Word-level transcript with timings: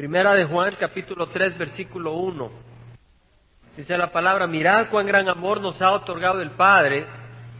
Primera 0.00 0.32
de 0.32 0.46
Juan, 0.46 0.74
capítulo 0.80 1.26
3, 1.26 1.58
versículo 1.58 2.14
1. 2.14 2.50
Dice 3.76 3.98
la 3.98 4.10
palabra, 4.10 4.46
mirad 4.46 4.88
cuán 4.88 5.04
gran 5.04 5.28
amor 5.28 5.60
nos 5.60 5.82
ha 5.82 5.92
otorgado 5.92 6.40
el 6.40 6.52
Padre 6.52 7.06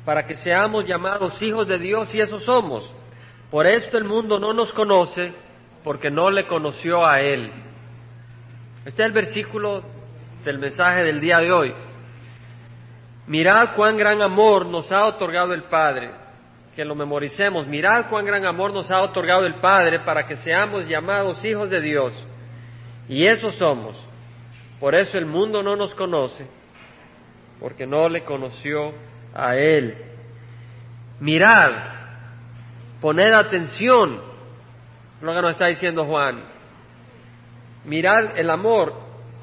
para 0.06 0.26
que 0.26 0.36
seamos 0.36 0.87
llamados 0.87 1.42
hijos 1.42 1.68
de 1.68 1.79
Dios 1.79 2.15
y 2.15 2.21
eso 2.23 2.41
somos. 2.41 2.91
Por 3.50 3.67
esto 3.67 3.99
el 3.99 4.05
mundo 4.05 4.39
no 4.39 4.55
nos 4.55 4.73
conoce 4.73 5.34
porque 5.84 6.11
no 6.11 6.31
le 6.31 6.47
conoció 6.47 7.07
a 7.07 7.21
Él. 7.21 7.53
Este 8.86 9.02
es 9.02 9.07
el 9.09 9.12
versículo 9.12 9.82
del 10.43 10.59
mensaje 10.59 11.02
del 11.02 11.20
día 11.20 11.41
de 11.41 11.52
hoy. 11.52 11.75
Mirad 13.27 13.77
cuán 13.77 13.98
gran 13.98 14.22
amor 14.22 14.64
nos 14.64 14.91
ha 14.91 15.04
otorgado 15.04 15.52
el 15.52 15.64
Padre. 15.64 16.11
Que 16.75 16.86
lo 16.86 16.95
memoricemos. 16.95 17.66
Mirad 17.66 18.09
cuán 18.09 18.25
gran 18.25 18.46
amor 18.46 18.72
nos 18.72 18.91
ha 18.91 19.02
otorgado 19.02 19.45
el 19.45 19.57
Padre 19.57 20.00
para 20.07 20.27
que 20.27 20.36
seamos 20.36 20.88
llamados 20.88 21.45
hijos 21.45 21.68
de 21.68 21.82
Dios. 21.82 22.29
Y 23.11 23.27
eso 23.27 23.50
somos. 23.50 23.96
Por 24.78 24.95
eso 24.95 25.19
el 25.19 25.27
mundo 25.27 25.64
no 25.64 25.74
nos 25.74 25.96
conoce, 25.96 26.46
porque 27.59 27.84
no 27.84 28.09
le 28.09 28.23
conoció 28.23 28.95
a 29.34 29.56
Él. 29.56 29.96
Mirad, 31.19 31.73
poned 33.00 33.33
atención, 33.33 34.23
lo 35.20 35.34
que 35.34 35.42
nos 35.42 35.50
está 35.50 35.66
diciendo 35.66 36.05
Juan. 36.05 36.45
Mirad 37.84 38.38
el 38.38 38.48
amor, 38.48 38.95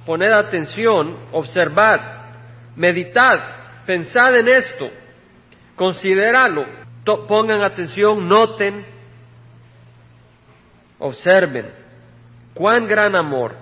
poned 0.06 0.32
atención, 0.32 1.18
observad, 1.34 2.00
meditad, 2.78 3.84
pensad 3.86 4.38
en 4.38 4.48
esto, 4.48 4.90
consideralo, 5.76 6.66
pongan 7.28 7.62
atención, 7.62 8.30
noten, 8.30 8.86
observen. 11.00 11.87
Cuán 12.58 12.88
gran 12.88 13.16
amor. 13.16 13.54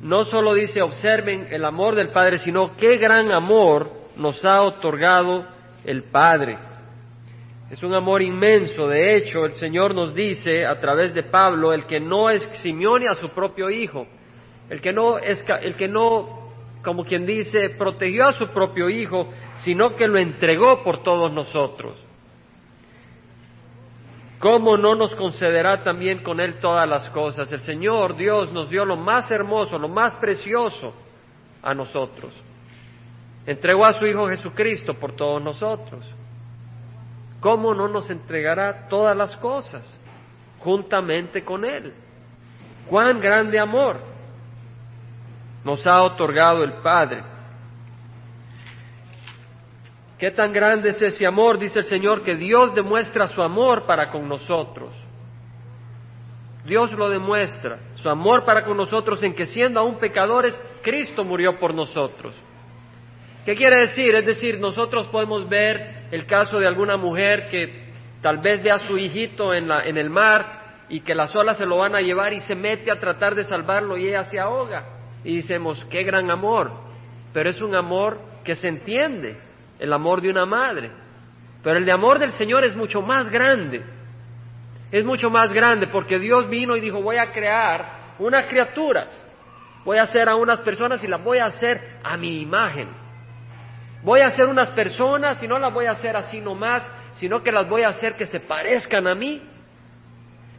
No 0.00 0.24
solo 0.24 0.54
dice 0.54 0.82
observen 0.82 1.46
el 1.50 1.64
amor 1.64 1.94
del 1.94 2.08
Padre, 2.08 2.38
sino 2.38 2.76
qué 2.76 2.96
gran 2.96 3.30
amor 3.30 3.90
nos 4.16 4.44
ha 4.44 4.62
otorgado 4.62 5.46
el 5.84 6.04
Padre. 6.04 6.58
Es 7.70 7.82
un 7.84 7.94
amor 7.94 8.22
inmenso. 8.22 8.88
De 8.88 9.16
hecho, 9.16 9.44
el 9.44 9.52
Señor 9.52 9.94
nos 9.94 10.14
dice 10.14 10.66
a 10.66 10.80
través 10.80 11.14
de 11.14 11.22
Pablo, 11.22 11.72
el 11.72 11.84
que 11.86 12.00
no 12.00 12.28
eximió 12.28 12.98
ni 12.98 13.06
a 13.06 13.14
su 13.14 13.28
propio 13.28 13.70
Hijo, 13.70 14.08
el 14.68 14.80
que 14.80 14.92
no, 14.92 15.18
el 15.18 15.74
que 15.76 15.86
no, 15.86 16.50
como 16.82 17.04
quien 17.04 17.24
dice, 17.24 17.70
protegió 17.70 18.26
a 18.26 18.32
su 18.32 18.48
propio 18.48 18.90
Hijo, 18.90 19.28
sino 19.62 19.94
que 19.94 20.08
lo 20.08 20.18
entregó 20.18 20.82
por 20.82 21.04
todos 21.04 21.32
nosotros. 21.32 22.04
¿Cómo 24.40 24.78
no 24.78 24.94
nos 24.94 25.14
concederá 25.16 25.84
también 25.84 26.22
con 26.22 26.40
Él 26.40 26.60
todas 26.60 26.88
las 26.88 27.10
cosas? 27.10 27.52
El 27.52 27.60
Señor 27.60 28.16
Dios 28.16 28.50
nos 28.52 28.70
dio 28.70 28.86
lo 28.86 28.96
más 28.96 29.30
hermoso, 29.30 29.78
lo 29.78 29.88
más 29.88 30.14
precioso 30.16 30.94
a 31.62 31.74
nosotros. 31.74 32.34
Entregó 33.44 33.84
a 33.84 33.92
su 33.92 34.06
Hijo 34.06 34.26
Jesucristo 34.28 34.94
por 34.94 35.12
todos 35.14 35.42
nosotros. 35.42 36.06
¿Cómo 37.40 37.74
no 37.74 37.86
nos 37.86 38.08
entregará 38.10 38.88
todas 38.88 39.14
las 39.14 39.36
cosas 39.36 39.98
juntamente 40.58 41.44
con 41.44 41.66
Él? 41.66 41.92
Cuán 42.88 43.20
grande 43.20 43.58
amor 43.58 43.98
nos 45.64 45.86
ha 45.86 46.00
otorgado 46.02 46.64
el 46.64 46.72
Padre. 46.80 47.22
¿Qué 50.20 50.30
tan 50.30 50.52
grande 50.52 50.90
es 50.90 51.00
ese 51.00 51.26
amor? 51.26 51.58
Dice 51.58 51.78
el 51.78 51.86
Señor, 51.86 52.22
que 52.22 52.36
Dios 52.36 52.74
demuestra 52.74 53.26
su 53.26 53.40
amor 53.40 53.86
para 53.86 54.10
con 54.10 54.28
nosotros. 54.28 54.94
Dios 56.66 56.92
lo 56.92 57.08
demuestra, 57.08 57.78
su 57.94 58.10
amor 58.10 58.44
para 58.44 58.62
con 58.62 58.76
nosotros 58.76 59.22
en 59.22 59.34
que 59.34 59.46
siendo 59.46 59.80
aún 59.80 59.98
pecadores, 59.98 60.60
Cristo 60.82 61.24
murió 61.24 61.58
por 61.58 61.72
nosotros. 61.72 62.34
¿Qué 63.46 63.54
quiere 63.54 63.80
decir? 63.80 64.14
Es 64.14 64.26
decir, 64.26 64.60
nosotros 64.60 65.08
podemos 65.08 65.48
ver 65.48 66.08
el 66.10 66.26
caso 66.26 66.58
de 66.58 66.66
alguna 66.66 66.98
mujer 66.98 67.48
que 67.50 67.90
tal 68.20 68.38
vez 68.38 68.62
ve 68.62 68.70
a 68.70 68.80
su 68.80 68.98
hijito 68.98 69.54
en, 69.54 69.70
en 69.70 69.96
el 69.96 70.10
mar 70.10 70.84
y 70.90 71.00
que 71.00 71.14
las 71.14 71.34
olas 71.34 71.56
se 71.56 71.64
lo 71.64 71.78
van 71.78 71.94
a 71.94 72.02
llevar 72.02 72.34
y 72.34 72.40
se 72.40 72.54
mete 72.54 72.90
a 72.90 73.00
tratar 73.00 73.34
de 73.34 73.44
salvarlo 73.44 73.96
y 73.96 74.08
ella 74.08 74.24
se 74.24 74.38
ahoga. 74.38 74.84
Y 75.24 75.36
decimos, 75.36 75.82
qué 75.86 76.04
gran 76.04 76.30
amor, 76.30 76.72
pero 77.32 77.48
es 77.48 77.62
un 77.62 77.74
amor 77.74 78.20
que 78.44 78.54
se 78.54 78.68
entiende, 78.68 79.49
el 79.80 79.92
amor 79.92 80.20
de 80.20 80.30
una 80.30 80.46
madre. 80.46 80.90
Pero 81.62 81.78
el 81.78 81.84
de 81.84 81.92
amor 81.92 82.18
del 82.18 82.32
Señor 82.32 82.64
es 82.64 82.76
mucho 82.76 83.02
más 83.02 83.28
grande. 83.30 83.82
Es 84.92 85.04
mucho 85.04 85.30
más 85.30 85.52
grande 85.52 85.86
porque 85.86 86.18
Dios 86.18 86.48
vino 86.48 86.76
y 86.76 86.80
dijo, 86.80 87.02
voy 87.02 87.16
a 87.16 87.32
crear 87.32 88.14
unas 88.18 88.46
criaturas. 88.46 89.24
Voy 89.84 89.96
a 89.96 90.02
hacer 90.02 90.28
a 90.28 90.36
unas 90.36 90.60
personas 90.60 91.02
y 91.02 91.06
las 91.06 91.22
voy 91.24 91.38
a 91.38 91.46
hacer 91.46 91.98
a 92.04 92.16
mi 92.16 92.42
imagen. 92.42 92.88
Voy 94.02 94.20
a 94.20 94.26
hacer 94.26 94.46
unas 94.46 94.70
personas 94.70 95.42
y 95.42 95.48
no 95.48 95.58
las 95.58 95.72
voy 95.72 95.86
a 95.86 95.92
hacer 95.92 96.14
así 96.16 96.40
nomás, 96.40 96.90
sino 97.12 97.42
que 97.42 97.50
las 97.50 97.68
voy 97.68 97.82
a 97.82 97.88
hacer 97.88 98.16
que 98.16 98.26
se 98.26 98.40
parezcan 98.40 99.06
a 99.06 99.14
mí, 99.14 99.42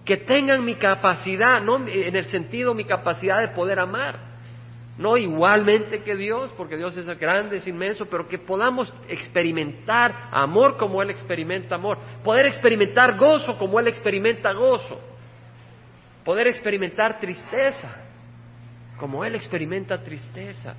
que 0.05 0.17
tengan 0.17 0.65
mi 0.65 0.75
capacidad, 0.75 1.61
no 1.61 1.87
en 1.87 2.15
el 2.15 2.25
sentido 2.25 2.73
mi 2.73 2.85
capacidad 2.85 3.39
de 3.39 3.49
poder 3.49 3.79
amar, 3.79 4.30
no 4.97 5.17
igualmente 5.17 6.03
que 6.03 6.15
Dios, 6.15 6.53
porque 6.57 6.77
Dios 6.77 6.95
es 6.97 7.07
grande, 7.17 7.57
es 7.57 7.67
inmenso, 7.67 8.05
pero 8.05 8.27
que 8.27 8.37
podamos 8.37 8.93
experimentar 9.07 10.29
amor 10.31 10.77
como 10.77 11.01
Él 11.01 11.09
experimenta 11.09 11.75
amor, 11.75 11.97
poder 12.23 12.45
experimentar 12.45 13.17
gozo 13.17 13.57
como 13.57 13.79
Él 13.79 13.87
experimenta 13.87 14.51
gozo, 14.53 14.99
poder 16.23 16.47
experimentar 16.47 17.19
tristeza 17.19 18.01
como 19.01 19.25
Él 19.25 19.33
experimenta 19.33 20.03
tristeza, 20.03 20.75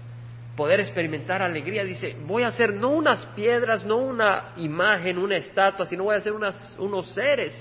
poder 0.57 0.79
experimentar 0.79 1.43
alegría. 1.43 1.83
Dice, 1.83 2.17
voy 2.25 2.45
a 2.45 2.49
hacer 2.49 2.73
no 2.73 2.91
unas 2.91 3.27
piedras, 3.35 3.85
no 3.85 3.97
una 3.97 4.53
imagen, 4.59 5.19
una 5.19 5.39
estatua, 5.39 5.87
sino 5.87 6.05
voy 6.05 6.15
a 6.15 6.19
hacer 6.19 6.33
unos 6.33 7.09
seres 7.09 7.61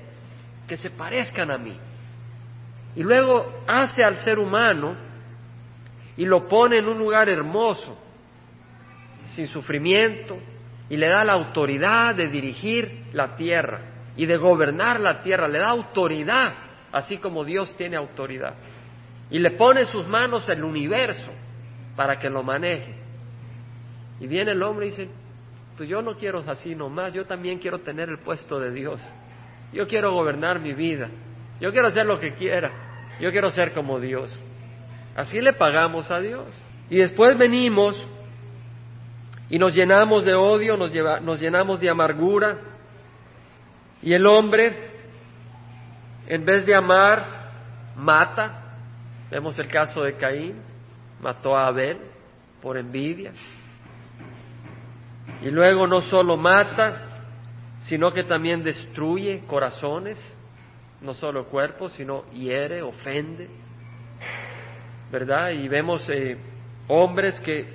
que 0.67 0.77
se 0.77 0.91
parezcan 0.91 1.49
a 1.49 1.57
mí. 1.57 1.75
Y 2.95 3.01
luego 3.01 3.63
hace 3.65 4.03
al 4.03 4.19
ser 4.19 4.37
humano 4.37 4.95
y 6.17 6.25
lo 6.25 6.47
pone 6.47 6.77
en 6.77 6.87
un 6.87 6.97
lugar 6.97 7.29
hermoso, 7.29 7.97
sin 9.27 9.47
sufrimiento, 9.47 10.37
y 10.89 10.97
le 10.97 11.07
da 11.07 11.23
la 11.23 11.33
autoridad 11.33 12.15
de 12.15 12.27
dirigir 12.27 13.05
la 13.13 13.35
tierra 13.35 13.91
y 14.15 14.25
de 14.25 14.37
gobernar 14.37 14.99
la 14.99 15.21
tierra, 15.21 15.47
le 15.47 15.59
da 15.59 15.69
autoridad, 15.69 16.53
así 16.91 17.17
como 17.17 17.45
Dios 17.45 17.73
tiene 17.77 17.95
autoridad. 17.95 18.55
Y 19.29 19.39
le 19.39 19.51
pone 19.51 19.85
sus 19.85 20.05
manos 20.07 20.49
el 20.49 20.63
universo 20.63 21.31
para 21.95 22.19
que 22.19 22.29
lo 22.29 22.43
maneje. 22.43 22.93
Y 24.19 24.27
viene 24.27 24.51
el 24.51 24.61
hombre 24.61 24.87
y 24.87 24.89
dice, 24.89 25.09
pues 25.77 25.87
yo 25.87 26.01
no 26.01 26.17
quiero 26.17 26.43
así 26.45 26.75
nomás, 26.75 27.13
yo 27.13 27.25
también 27.25 27.57
quiero 27.57 27.79
tener 27.79 28.09
el 28.09 28.19
puesto 28.19 28.59
de 28.59 28.71
Dios. 28.71 29.01
Yo 29.71 29.87
quiero 29.87 30.11
gobernar 30.11 30.59
mi 30.59 30.73
vida. 30.73 31.09
Yo 31.61 31.71
quiero 31.71 31.87
hacer 31.87 32.05
lo 32.05 32.19
que 32.19 32.33
quiera. 32.33 32.71
Yo 33.21 33.31
quiero 33.31 33.49
ser 33.49 33.73
como 33.73 33.99
Dios. 33.99 34.37
Así 35.15 35.39
le 35.39 35.53
pagamos 35.53 36.09
a 36.11 36.19
Dios. 36.19 36.47
Y 36.89 36.97
después 36.97 37.37
venimos 37.37 38.01
y 39.49 39.59
nos 39.59 39.75
llenamos 39.75 40.25
de 40.25 40.33
odio, 40.33 40.77
nos, 40.77 40.91
nos 41.21 41.39
llenamos 41.39 41.79
de 41.79 41.89
amargura. 41.89 42.57
Y 44.01 44.13
el 44.13 44.25
hombre, 44.25 44.91
en 46.27 46.45
vez 46.45 46.65
de 46.65 46.75
amar, 46.75 47.51
mata. 47.95 48.75
Vemos 49.29 49.57
el 49.59 49.67
caso 49.67 50.03
de 50.03 50.15
Caín, 50.15 50.61
mató 51.21 51.55
a 51.55 51.67
Abel 51.67 51.97
por 52.61 52.77
envidia. 52.77 53.33
Y 55.41 55.49
luego 55.49 55.87
no 55.87 56.01
solo 56.01 56.37
mata, 56.37 57.07
sino 57.81 58.11
que 58.11 58.23
también 58.23 58.63
destruye 58.63 59.43
corazones, 59.47 60.19
no 61.01 61.13
solo 61.13 61.45
cuerpos, 61.47 61.93
sino 61.93 62.29
hiere, 62.31 62.81
ofende. 62.81 63.49
¿Verdad? 65.11 65.49
Y 65.49 65.67
vemos 65.67 66.09
eh, 66.09 66.37
hombres 66.87 67.39
que 67.41 67.65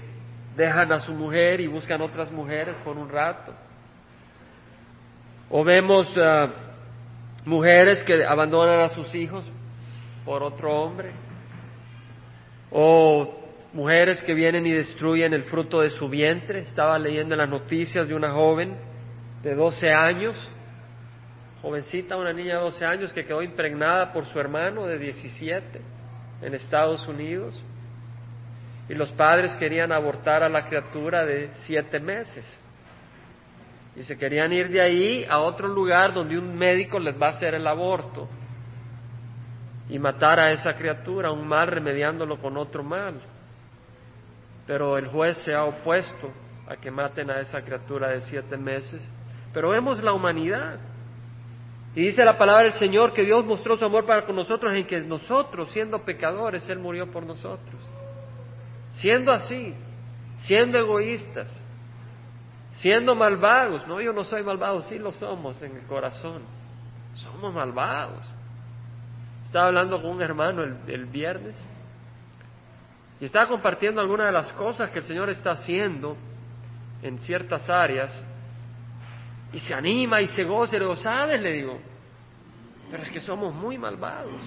dejan 0.57 0.91
a 0.91 1.01
su 1.01 1.13
mujer 1.13 1.61
y 1.61 1.67
buscan 1.67 2.01
otras 2.01 2.33
mujeres 2.33 2.75
por 2.83 2.97
un 2.97 3.09
rato. 3.09 3.53
O 5.51 5.63
vemos 5.63 6.11
ah, 6.19 6.49
mujeres 7.45 8.03
que 8.05 8.25
abandonan 8.25 8.81
a 8.81 8.89
sus 8.89 9.15
hijos 9.15 9.45
por 10.25 10.43
otro 10.43 10.73
hombre. 10.73 11.11
O 12.71 13.35
mujeres 13.75 14.23
que 14.23 14.33
vienen 14.33 14.67
y 14.67 14.73
destruyen 14.73 15.35
el 15.35 15.45
fruto 15.45 15.83
de 15.83 15.91
su 15.91 16.09
vientre. 16.09 16.61
Estaba 16.61 16.99
leyendo 16.99 17.37
las 17.37 17.49
noticias 17.49 18.09
de 18.09 18.15
una 18.15 18.33
joven 18.33 18.77
de 19.43 19.55
12 19.55 19.91
años, 19.91 20.51
jovencita, 21.61 22.17
una 22.17 22.33
niña 22.33 22.57
de 22.57 22.63
12 22.63 22.85
años 22.85 23.13
que 23.13 23.27
quedó 23.27 23.43
impregnada 23.43 24.13
por 24.13 24.25
su 24.27 24.41
hermano 24.41 24.87
de 24.87 24.99
17 24.99 25.96
en 26.43 26.55
Estados 26.55 27.07
Unidos 27.07 27.61
y 28.89 28.95
los 28.95 29.11
padres 29.13 29.55
querían 29.57 29.93
abortar 29.93 30.43
a 30.43 30.49
la 30.49 30.67
criatura 30.69 31.25
de 31.25 31.51
siete 31.65 31.99
meses. 31.99 32.45
Y 33.97 34.03
se 34.03 34.17
querían 34.17 34.53
ir 34.53 34.69
de 34.69 34.81
ahí 34.81 35.25
a 35.29 35.39
otro 35.39 35.67
lugar 35.67 36.13
donde 36.15 36.39
un 36.39 36.57
médico 36.57 36.99
les 36.99 37.21
va 37.21 37.29
a 37.29 37.31
hacer 37.31 37.55
el 37.55 37.67
aborto. 37.67 38.29
y 39.89 40.01
matar 40.01 40.41
a 40.41 40.51
esa 40.51 40.75
criatura, 40.75 41.31
un 41.31 41.47
mal 41.47 41.69
remediándolo 41.69 42.39
con 42.39 42.57
otro 42.57 42.83
mal. 42.83 43.21
Pero 44.67 44.99
el 44.99 45.07
juez 45.07 45.37
se 45.45 45.55
ha 45.55 45.63
opuesto 45.63 46.33
a 46.67 46.77
que 46.77 46.91
maten 46.91 47.31
a 47.31 47.39
esa 47.39 47.63
criatura 47.63 48.09
de 48.09 48.23
siete 48.23 48.57
meses. 48.57 49.01
Pero 49.53 49.69
vemos 49.69 50.03
la 50.03 50.13
humanidad. 50.13 50.81
Y 51.97 52.03
dice 52.03 52.27
la 52.27 52.37
palabra 52.37 52.65
del 52.65 52.75
Señor 52.75 53.15
que 53.15 53.25
Dios 53.25 53.43
mostró 53.47 53.79
su 53.79 53.85
amor 53.87 54.05
para 54.05 54.27
con 54.27 54.37
nosotros 54.37 54.71
en 54.75 54.87
que 54.87 55.01
nosotros, 55.01 55.73
siendo 55.73 56.05
pecadores, 56.05 56.69
Él 56.69 56.79
murió 56.79 57.11
por 57.11 57.25
nosotros. 57.25 57.81
Siendo 58.97 59.33
así, 59.33 59.75
siendo 60.41 60.79
egoístas, 60.79 61.51
siendo 62.73 63.15
malvados. 63.15 63.89
No, 63.89 63.99
yo 64.03 64.13
no 64.13 64.25
soy 64.25 64.43
malvado, 64.43 64.83
sí 64.83 64.99
lo 64.99 65.11
somos 65.13 65.63
en 65.63 65.75
el 65.75 65.87
corazón. 65.87 66.43
Somos 67.15 67.55
malvados. 67.55 68.27
Estaba 69.47 69.69
hablando 69.69 70.03
con 70.03 70.11
un 70.11 70.23
hermano 70.23 70.65
el, 70.65 71.07
viernes 71.07 71.57
y 73.21 73.25
estaba 73.25 73.49
compartiendo 73.49 74.03
algunas 74.03 74.27
de 74.27 74.33
las 74.33 74.53
cosas 74.53 74.91
que 74.91 74.99
el 74.99 75.05
Señor 75.07 75.31
está 75.31 75.53
haciendo 75.53 76.15
en 77.01 77.19
ciertas 77.21 77.71
áreas 77.71 78.23
y 79.53 79.61
se 79.61 79.75
anima 79.75 80.21
y 80.21 80.27
se 80.29 80.45
goza 80.45 80.79
digo, 80.79 80.97
¿sabes? 80.97 81.41
Le 81.41 81.53
digo, 81.53 81.79
pero 82.91 83.03
es 83.03 83.11
que 83.11 83.21
somos 83.21 83.55
muy 83.55 83.79
malvados. 83.79 84.41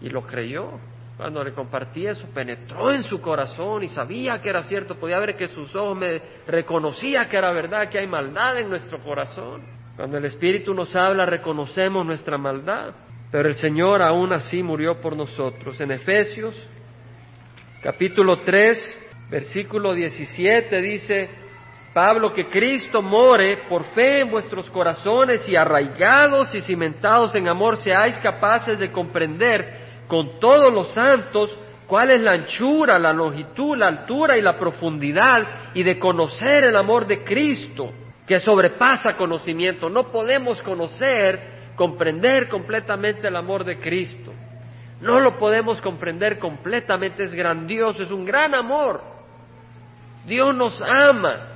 Y 0.00 0.08
lo 0.08 0.22
creyó. 0.26 0.72
Cuando 1.16 1.44
le 1.44 1.52
compartí 1.52 2.06
eso, 2.06 2.26
penetró 2.34 2.92
en 2.92 3.04
su 3.04 3.20
corazón 3.20 3.84
y 3.84 3.88
sabía 3.88 4.42
que 4.42 4.48
era 4.48 4.64
cierto. 4.64 4.96
Podía 4.96 5.18
ver 5.18 5.36
que 5.36 5.46
sus 5.46 5.74
ojos 5.76 5.96
me 5.96 6.20
reconocía 6.46 7.28
que 7.28 7.36
era 7.36 7.52
verdad, 7.52 7.88
que 7.88 7.98
hay 7.98 8.06
maldad 8.06 8.58
en 8.58 8.68
nuestro 8.68 9.02
corazón. 9.02 9.62
Cuando 9.96 10.18
el 10.18 10.24
Espíritu 10.24 10.74
nos 10.74 10.94
habla, 10.96 11.24
reconocemos 11.24 12.04
nuestra 12.04 12.36
maldad. 12.36 12.94
Pero 13.30 13.48
el 13.48 13.54
Señor 13.54 14.02
aún 14.02 14.32
así 14.32 14.62
murió 14.62 15.00
por 15.00 15.16
nosotros. 15.16 15.80
En 15.80 15.92
Efesios 15.92 16.60
capítulo 17.80 18.40
3, 18.40 19.00
versículo 19.30 19.92
17 19.92 20.80
dice 20.80 21.43
Pablo 21.94 22.32
que 22.32 22.48
Cristo 22.48 23.00
more 23.00 23.68
por 23.68 23.84
fe 23.84 24.18
en 24.18 24.30
vuestros 24.32 24.68
corazones 24.68 25.48
y 25.48 25.54
arraigados 25.54 26.52
y 26.52 26.60
cimentados 26.60 27.36
en 27.36 27.46
amor 27.46 27.76
seáis 27.76 28.18
capaces 28.18 28.80
de 28.80 28.90
comprender 28.90 30.02
con 30.08 30.40
todos 30.40 30.74
los 30.74 30.88
santos 30.88 31.56
cuál 31.86 32.10
es 32.10 32.20
la 32.20 32.32
anchura, 32.32 32.98
la 32.98 33.12
longitud, 33.12 33.76
la 33.76 33.86
altura 33.86 34.36
y 34.36 34.42
la 34.42 34.58
profundidad 34.58 35.70
y 35.72 35.84
de 35.84 35.96
conocer 36.00 36.64
el 36.64 36.74
amor 36.74 37.06
de 37.06 37.22
Cristo 37.22 37.92
que 38.26 38.40
sobrepasa 38.40 39.12
conocimiento. 39.12 39.88
No 39.88 40.10
podemos 40.10 40.60
conocer 40.62 41.74
comprender 41.76 42.48
completamente 42.48 43.28
el 43.28 43.36
amor 43.36 43.62
de 43.62 43.78
Cristo. 43.78 44.32
No 45.00 45.20
lo 45.20 45.38
podemos 45.38 45.80
comprender 45.80 46.40
completamente, 46.40 47.22
es 47.22 47.34
grandioso, 47.36 48.02
es 48.02 48.10
un 48.10 48.24
gran 48.24 48.52
amor. 48.52 49.00
Dios 50.26 50.52
nos 50.56 50.82
ama 50.82 51.53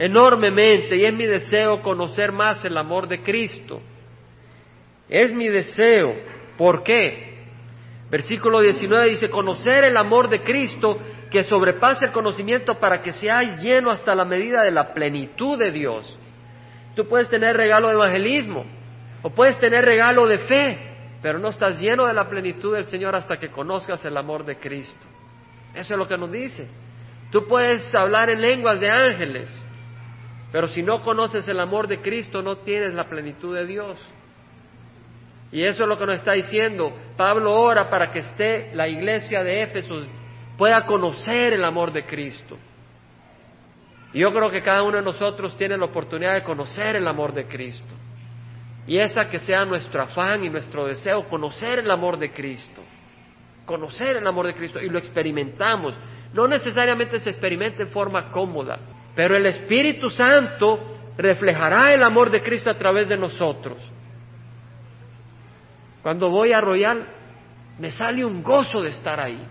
enormemente 0.00 0.96
y 0.96 1.04
es 1.04 1.12
mi 1.12 1.26
deseo 1.26 1.82
conocer 1.82 2.32
más 2.32 2.64
el 2.64 2.78
amor 2.78 3.06
de 3.06 3.20
Cristo. 3.22 3.82
Es 5.10 5.34
mi 5.34 5.48
deseo. 5.48 6.14
¿Por 6.56 6.82
qué? 6.82 7.44
Versículo 8.10 8.60
19 8.60 9.10
dice, 9.10 9.28
conocer 9.28 9.84
el 9.84 9.98
amor 9.98 10.30
de 10.30 10.42
Cristo 10.42 10.98
que 11.30 11.44
sobrepasa 11.44 12.06
el 12.06 12.12
conocimiento 12.12 12.80
para 12.80 13.02
que 13.02 13.12
seáis 13.12 13.58
lleno 13.58 13.90
hasta 13.90 14.14
la 14.14 14.24
medida 14.24 14.62
de 14.62 14.70
la 14.70 14.94
plenitud 14.94 15.58
de 15.58 15.70
Dios. 15.70 16.18
Tú 16.96 17.06
puedes 17.06 17.28
tener 17.28 17.54
regalo 17.54 17.88
de 17.88 17.94
evangelismo, 17.94 18.64
o 19.20 19.28
puedes 19.28 19.58
tener 19.58 19.84
regalo 19.84 20.26
de 20.26 20.38
fe, 20.38 20.78
pero 21.20 21.38
no 21.38 21.48
estás 21.48 21.78
lleno 21.78 22.06
de 22.06 22.14
la 22.14 22.28
plenitud 22.28 22.74
del 22.74 22.84
Señor 22.84 23.14
hasta 23.14 23.36
que 23.36 23.50
conozcas 23.50 24.02
el 24.06 24.16
amor 24.16 24.46
de 24.46 24.56
Cristo. 24.56 25.06
Eso 25.74 25.92
es 25.94 25.98
lo 25.98 26.08
que 26.08 26.16
nos 26.16 26.32
dice. 26.32 26.66
Tú 27.30 27.46
puedes 27.46 27.94
hablar 27.94 28.30
en 28.30 28.40
lenguas 28.40 28.80
de 28.80 28.90
ángeles, 28.90 29.66
pero 30.52 30.68
si 30.68 30.82
no 30.82 31.02
conoces 31.02 31.46
el 31.48 31.60
amor 31.60 31.86
de 31.86 32.00
Cristo 32.00 32.42
no 32.42 32.58
tienes 32.58 32.94
la 32.94 33.08
plenitud 33.08 33.54
de 33.54 33.66
Dios. 33.66 33.98
Y 35.52 35.62
eso 35.62 35.82
es 35.82 35.88
lo 35.88 35.98
que 35.98 36.06
nos 36.06 36.16
está 36.16 36.32
diciendo. 36.32 36.92
Pablo 37.16 37.54
ora 37.54 37.90
para 37.90 38.12
que 38.12 38.20
esté 38.20 38.70
la 38.74 38.88
iglesia 38.88 39.42
de 39.42 39.62
Éfeso 39.62 40.02
pueda 40.56 40.86
conocer 40.86 41.54
el 41.54 41.64
amor 41.64 41.92
de 41.92 42.04
Cristo. 42.04 42.56
Y 44.12 44.20
yo 44.20 44.32
creo 44.32 44.50
que 44.50 44.62
cada 44.62 44.82
uno 44.82 44.96
de 44.96 45.02
nosotros 45.02 45.56
tiene 45.56 45.76
la 45.76 45.86
oportunidad 45.86 46.34
de 46.34 46.42
conocer 46.42 46.96
el 46.96 47.06
amor 47.06 47.32
de 47.32 47.46
Cristo. 47.46 47.94
Y 48.86 48.98
esa 48.98 49.26
que 49.26 49.38
sea 49.38 49.64
nuestro 49.64 50.02
afán 50.02 50.44
y 50.44 50.50
nuestro 50.50 50.86
deseo, 50.86 51.28
conocer 51.28 51.78
el 51.78 51.90
amor 51.90 52.18
de 52.18 52.32
Cristo. 52.32 52.82
Conocer 53.66 54.16
el 54.16 54.26
amor 54.26 54.46
de 54.46 54.54
Cristo 54.54 54.80
y 54.80 54.88
lo 54.88 54.98
experimentamos. 54.98 55.94
No 56.32 56.48
necesariamente 56.48 57.20
se 57.20 57.30
experimenta 57.30 57.82
en 57.82 57.88
forma 57.88 58.30
cómoda, 58.32 58.78
pero 59.20 59.36
el 59.36 59.44
Espíritu 59.44 60.08
Santo 60.08 61.12
reflejará 61.18 61.92
el 61.92 62.02
amor 62.02 62.30
de 62.30 62.42
Cristo 62.42 62.70
a 62.70 62.78
través 62.78 63.06
de 63.06 63.18
nosotros. 63.18 63.76
Cuando 66.02 66.30
voy 66.30 66.54
a 66.54 66.60
Royal, 66.62 67.06
me 67.78 67.90
sale 67.90 68.24
un 68.24 68.42
gozo 68.42 68.80
de 68.80 68.88
estar 68.88 69.20
ahí. 69.20 69.46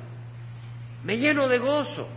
Me 1.03 1.19
lleno 1.19 1.47
de 1.47 1.59
gozo. 1.59 2.07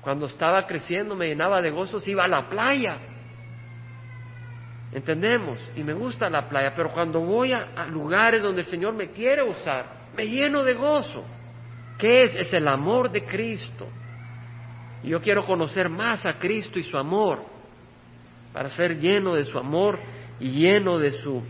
Cuando 0.00 0.26
estaba 0.26 0.66
creciendo 0.66 1.14
me 1.14 1.28
llenaba 1.28 1.62
de 1.62 1.70
gozo 1.70 2.00
si 2.00 2.10
iba 2.10 2.24
a 2.24 2.28
la 2.28 2.48
playa 2.48 2.98
¿Entendemos? 4.90 5.60
Y 5.76 5.84
me 5.84 5.92
gusta 5.92 6.28
la 6.28 6.48
playa, 6.48 6.74
pero 6.74 6.90
cuando 6.90 7.20
voy 7.20 7.52
a, 7.52 7.86
lugares 7.86 8.42
donde 8.42 8.62
el 8.62 8.66
Señor 8.66 8.94
me 8.94 9.12
quiere 9.12 9.44
usar, 9.44 10.08
me 10.16 10.26
lleno 10.26 10.64
de 10.64 10.74
gozo. 10.74 11.24
¿Qué 11.98 12.24
es? 12.24 12.34
Es 12.34 12.52
el 12.52 12.66
amor 12.66 13.12
de 13.12 13.24
Cristo. 13.24 13.86
Y 15.04 15.10
yo 15.10 15.20
quiero 15.20 15.44
conocer 15.44 15.88
más 15.88 16.26
a 16.26 16.38
Cristo 16.38 16.78
y 16.78 16.82
su 16.82 16.96
amor, 16.96 17.44
para 18.52 18.70
ser 18.70 18.98
lleno 18.98 19.34
de 19.34 19.44
su 19.44 19.58
amor 19.58 20.00
y 20.40 20.50
lleno 20.50 20.98
de 20.98 21.12
su, 21.12 21.42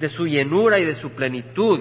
de 0.00 0.08
su 0.08 0.26
llenura 0.26 0.78
y 0.78 0.84
de 0.84 0.94
su 0.94 1.10
plenitud. 1.10 1.80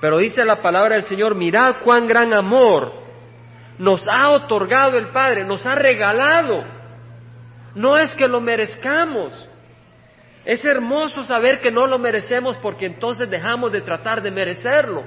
Pero 0.00 0.18
dice 0.18 0.44
la 0.44 0.62
palabra 0.62 0.94
del 0.94 1.04
Señor, 1.04 1.34
mirad 1.34 1.76
cuán 1.82 2.06
gran 2.06 2.32
amor 2.32 2.92
nos 3.78 4.06
ha 4.08 4.30
otorgado 4.30 4.96
el 4.96 5.08
Padre, 5.08 5.44
nos 5.44 5.66
ha 5.66 5.74
regalado 5.74 6.76
no 7.76 7.98
es 7.98 8.12
que 8.14 8.26
lo 8.26 8.40
merezcamos. 8.40 9.48
Es 10.46 10.64
hermoso 10.64 11.22
saber 11.22 11.60
que 11.60 11.70
no 11.70 11.86
lo 11.86 11.98
merecemos 11.98 12.56
porque 12.56 12.86
entonces 12.86 13.28
dejamos 13.28 13.70
de 13.70 13.82
tratar 13.82 14.22
de 14.22 14.30
merecerlo. 14.30 15.04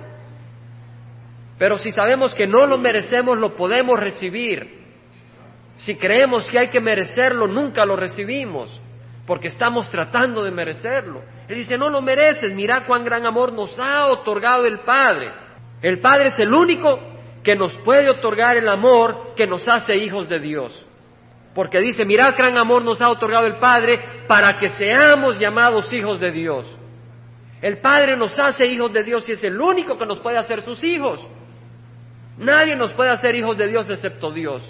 Pero 1.59 1.77
si 1.77 1.91
sabemos 1.91 2.33
que 2.33 2.47
no 2.47 2.65
lo 2.65 2.77
merecemos, 2.77 3.37
lo 3.37 3.55
podemos 3.55 3.99
recibir. 3.99 4.79
Si 5.77 5.95
creemos 5.95 6.49
que 6.49 6.57
hay 6.57 6.69
que 6.69 6.79
merecerlo, 6.79 7.47
nunca 7.47 7.85
lo 7.85 7.97
recibimos, 7.97 8.81
porque 9.27 9.49
estamos 9.49 9.89
tratando 9.89 10.43
de 10.43 10.51
merecerlo. 10.51 11.21
Él 11.49 11.57
dice, 11.57 11.77
no 11.77 11.89
lo 11.89 12.01
mereces, 12.01 12.53
mira 12.53 12.85
cuán 12.87 13.03
gran 13.03 13.25
amor 13.25 13.51
nos 13.51 13.77
ha 13.77 14.07
otorgado 14.07 14.65
el 14.65 14.79
Padre. 14.79 15.31
El 15.81 15.99
Padre 15.99 16.29
es 16.29 16.39
el 16.39 16.53
único 16.53 16.97
que 17.43 17.57
nos 17.57 17.75
puede 17.77 18.09
otorgar 18.09 18.55
el 18.55 18.67
amor 18.69 19.33
que 19.35 19.45
nos 19.45 19.67
hace 19.67 19.95
hijos 19.97 20.29
de 20.29 20.39
Dios. 20.39 20.85
Porque 21.53 21.79
dice, 21.79 22.05
mirad 22.05 22.37
gran 22.37 22.57
amor 22.57 22.83
nos 22.83 23.01
ha 23.01 23.09
otorgado 23.09 23.47
el 23.47 23.57
Padre 23.57 24.23
para 24.27 24.57
que 24.57 24.69
seamos 24.69 25.37
llamados 25.37 25.91
hijos 25.91 26.21
de 26.21 26.31
Dios. 26.31 26.65
El 27.61 27.79
Padre 27.79 28.15
nos 28.15 28.37
hace 28.39 28.65
hijos 28.67 28.93
de 28.93 29.03
Dios 29.03 29.27
y 29.27 29.33
es 29.33 29.43
el 29.43 29.59
único 29.59 29.97
que 29.97 30.05
nos 30.05 30.19
puede 30.19 30.37
hacer 30.37 30.61
sus 30.61 30.81
hijos. 30.85 31.25
Nadie 32.39 32.75
nos 32.75 32.93
puede 32.93 33.11
hacer 33.11 33.35
hijos 33.35 33.57
de 33.57 33.67
Dios 33.67 33.89
excepto 33.89 34.31
Dios. 34.31 34.63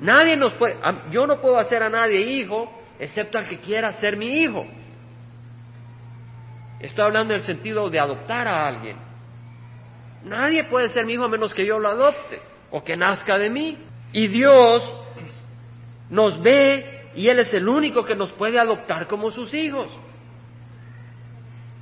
Nadie 0.00 0.36
nos 0.36 0.52
puede, 0.54 0.76
yo 1.10 1.26
no 1.26 1.40
puedo 1.40 1.56
hacer 1.58 1.82
a 1.82 1.88
nadie 1.88 2.20
hijo 2.20 2.70
excepto 2.98 3.38
al 3.38 3.46
que 3.46 3.58
quiera 3.58 3.92
ser 3.92 4.16
mi 4.16 4.42
hijo. 4.42 4.66
Estoy 6.80 7.04
hablando 7.04 7.32
en 7.32 7.40
el 7.40 7.46
sentido 7.46 7.88
de 7.88 8.00
adoptar 8.00 8.48
a 8.48 8.66
alguien. 8.66 8.96
Nadie 10.24 10.64
puede 10.64 10.88
ser 10.88 11.06
mi 11.06 11.14
hijo 11.14 11.24
a 11.24 11.28
menos 11.28 11.54
que 11.54 11.64
yo 11.64 11.78
lo 11.78 11.88
adopte 11.88 12.42
o 12.70 12.82
que 12.82 12.96
nazca 12.96 13.38
de 13.38 13.50
mí. 13.50 13.78
Y 14.12 14.26
Dios 14.26 14.82
nos 16.10 16.42
ve 16.42 17.10
y 17.14 17.28
Él 17.28 17.38
es 17.38 17.54
el 17.54 17.68
único 17.68 18.04
que 18.04 18.16
nos 18.16 18.32
puede 18.32 18.58
adoptar 18.58 19.06
como 19.06 19.30
sus 19.30 19.54
hijos. 19.54 19.88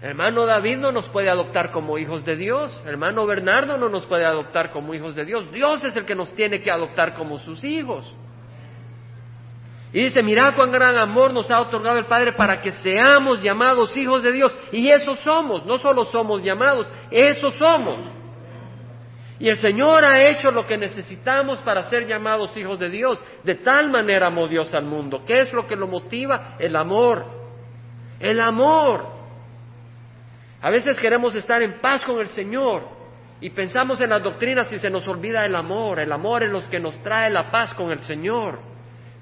Hermano 0.03 0.47
David 0.47 0.79
no 0.79 0.91
nos 0.91 1.09
puede 1.11 1.31
adoptar 1.31 1.71
como 1.71 1.97
hijos 1.97 2.25
de 2.25 2.35
Dios. 2.35 2.79
Hermano 2.85 3.25
Bernardo 3.25 3.79
no 3.79 3.89
nos 3.89 4.05
puede 4.07 4.25
adoptar 4.25 4.73
como 4.73 4.93
hijos 4.95 5.15
de 5.15 5.25
Dios. 5.25 5.53
Dios 5.53 5.85
es 5.85 5.95
el 5.95 6.05
que 6.05 6.17
nos 6.17 6.35
tiene 6.35 6.61
que 6.61 6.73
adoptar 6.73 7.15
como 7.15 7.39
sus 7.39 7.63
hijos. 7.63 8.13
Y 9.93 10.03
dice, 10.03 10.21
mirad 10.25 10.57
cuán 10.57 10.73
gran 10.73 10.97
amor 10.97 11.33
nos 11.33 11.49
ha 11.53 11.61
otorgado 11.61 11.99
el 11.99 12.07
Padre 12.07 12.33
para 12.33 12.61
que 12.61 12.73
seamos 12.73 13.41
llamados 13.43 13.97
hijos 13.97 14.25
de 14.25 14.33
Dios. 14.33 14.53
Y 14.73 14.89
eso 14.89 15.15
somos, 15.15 15.65
no 15.67 15.79
solo 15.79 16.03
somos 16.05 16.43
llamados, 16.43 16.89
eso 17.09 17.51
somos. 17.51 18.01
Y 19.39 19.49
el 19.49 19.59
Señor 19.59 20.05
ha 20.05 20.29
hecho 20.29 20.51
lo 20.51 20.67
que 20.67 20.79
necesitamos 20.79 21.61
para 21.61 21.83
ser 21.83 22.09
llamados 22.09 22.57
hijos 22.57 22.79
de 22.81 22.89
Dios. 22.89 23.23
De 23.45 23.57
tal 23.57 23.89
manera 23.89 24.29
amó 24.29 24.49
Dios 24.49 24.75
al 24.75 24.85
mundo. 24.85 25.23
¿Qué 25.25 25.43
es 25.43 25.53
lo 25.53 25.65
que 25.65 25.77
lo 25.77 25.87
motiva? 25.87 26.57
El 26.59 26.75
amor. 26.75 27.25
El 28.19 28.41
amor. 28.41 29.12
A 30.62 30.71
veces 30.71 30.99
queremos 31.00 31.35
estar 31.35 31.61
en 31.61 31.81
paz 31.81 32.02
con 32.02 32.21
el 32.21 32.28
Señor 32.28 32.85
y 33.40 33.50
pensamos 33.50 34.00
en 34.00 34.11
las 34.11 34.23
doctrinas 34.23 34.73
y 34.73 34.78
se 34.78 34.88
nos 34.88 35.07
olvida 35.09 35.45
el 35.45 35.57
amor. 35.57 35.99
El 35.99 36.12
amor 36.12 36.45
es 36.45 36.50
lo 36.50 36.61
que 36.71 36.78
nos 36.78 37.02
trae 37.02 37.28
la 37.31 37.50
paz 37.50 37.75
con 37.75 37.90
el 37.90 37.99
Señor. 37.99 38.61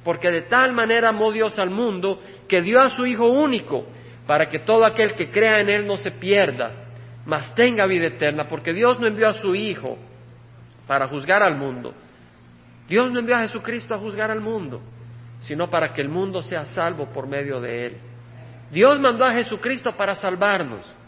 Porque 0.05 0.31
de 0.31 0.43
tal 0.43 0.75
manera 0.75 1.09
amó 1.09 1.33
Dios 1.33 1.59
al 1.59 1.71
mundo 1.71 2.21
que 2.47 2.61
dio 2.61 2.79
a 2.79 2.91
su 2.91 3.07
Hijo 3.07 3.27
único 3.27 3.87
para 4.27 4.51
que 4.51 4.61
todo 4.61 4.85
aquel 4.85 5.17
que 5.17 5.31
crea 5.31 5.61
en 5.61 5.71
Él 5.71 5.87
no 5.87 5.97
se 5.97 6.11
pierda, 6.11 6.73
mas 7.25 7.55
tenga 7.55 7.87
vida 7.87 8.09
eterna. 8.09 8.47
Porque 8.47 8.75
Dios 8.75 9.01
no 9.01 9.07
envió 9.07 9.29
a 9.29 9.35
su 9.35 9.55
Hijo 9.55 9.97
para 10.87 11.09
juzgar 11.09 11.43
al 11.43 11.57
mundo. 11.57 11.95
Dios 12.87 13.11
no 13.11 13.19
envió 13.19 13.37
a 13.37 13.41
Jesucristo 13.41 13.95
a 13.95 13.99
juzgar 13.99 14.31
al 14.31 14.43
mundo, 14.43 14.83
sino 15.41 15.71
para 15.71 15.95
que 15.95 16.03
el 16.03 16.11
mundo 16.11 16.43
sea 16.43 16.67
salvo 16.67 17.07
por 17.07 17.27
medio 17.27 17.63
de 17.63 17.87
Él. 17.87 17.97
Dios 18.71 19.01
mandó 19.01 19.25
a 19.25 19.33
Jesucristo 19.33 19.97
para 19.97 20.15
salvarnos. 20.15 21.00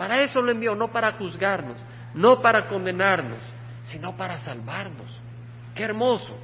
Para 0.00 0.22
eso 0.22 0.40
lo 0.40 0.50
envió, 0.50 0.74
no 0.74 0.90
para 0.90 1.12
juzgarnos, 1.12 1.76
no 2.14 2.40
para 2.40 2.66
condenarnos, 2.66 3.36
sino 3.82 4.16
para 4.16 4.38
salvarnos. 4.38 5.14
Qué 5.74 5.82
hermoso. 5.82 6.38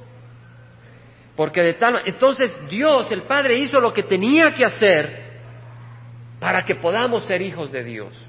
Porque 1.35 1.63
de 1.63 1.73
tal 1.73 2.03
entonces 2.05 2.55
Dios, 2.69 3.11
el 3.11 3.23
Padre 3.23 3.57
hizo 3.57 3.79
lo 3.79 3.91
que 3.91 4.03
tenía 4.03 4.53
que 4.53 4.63
hacer 4.63 5.39
para 6.39 6.65
que 6.65 6.75
podamos 6.75 7.25
ser 7.25 7.41
hijos 7.41 7.71
de 7.71 7.83
Dios. 7.83 8.27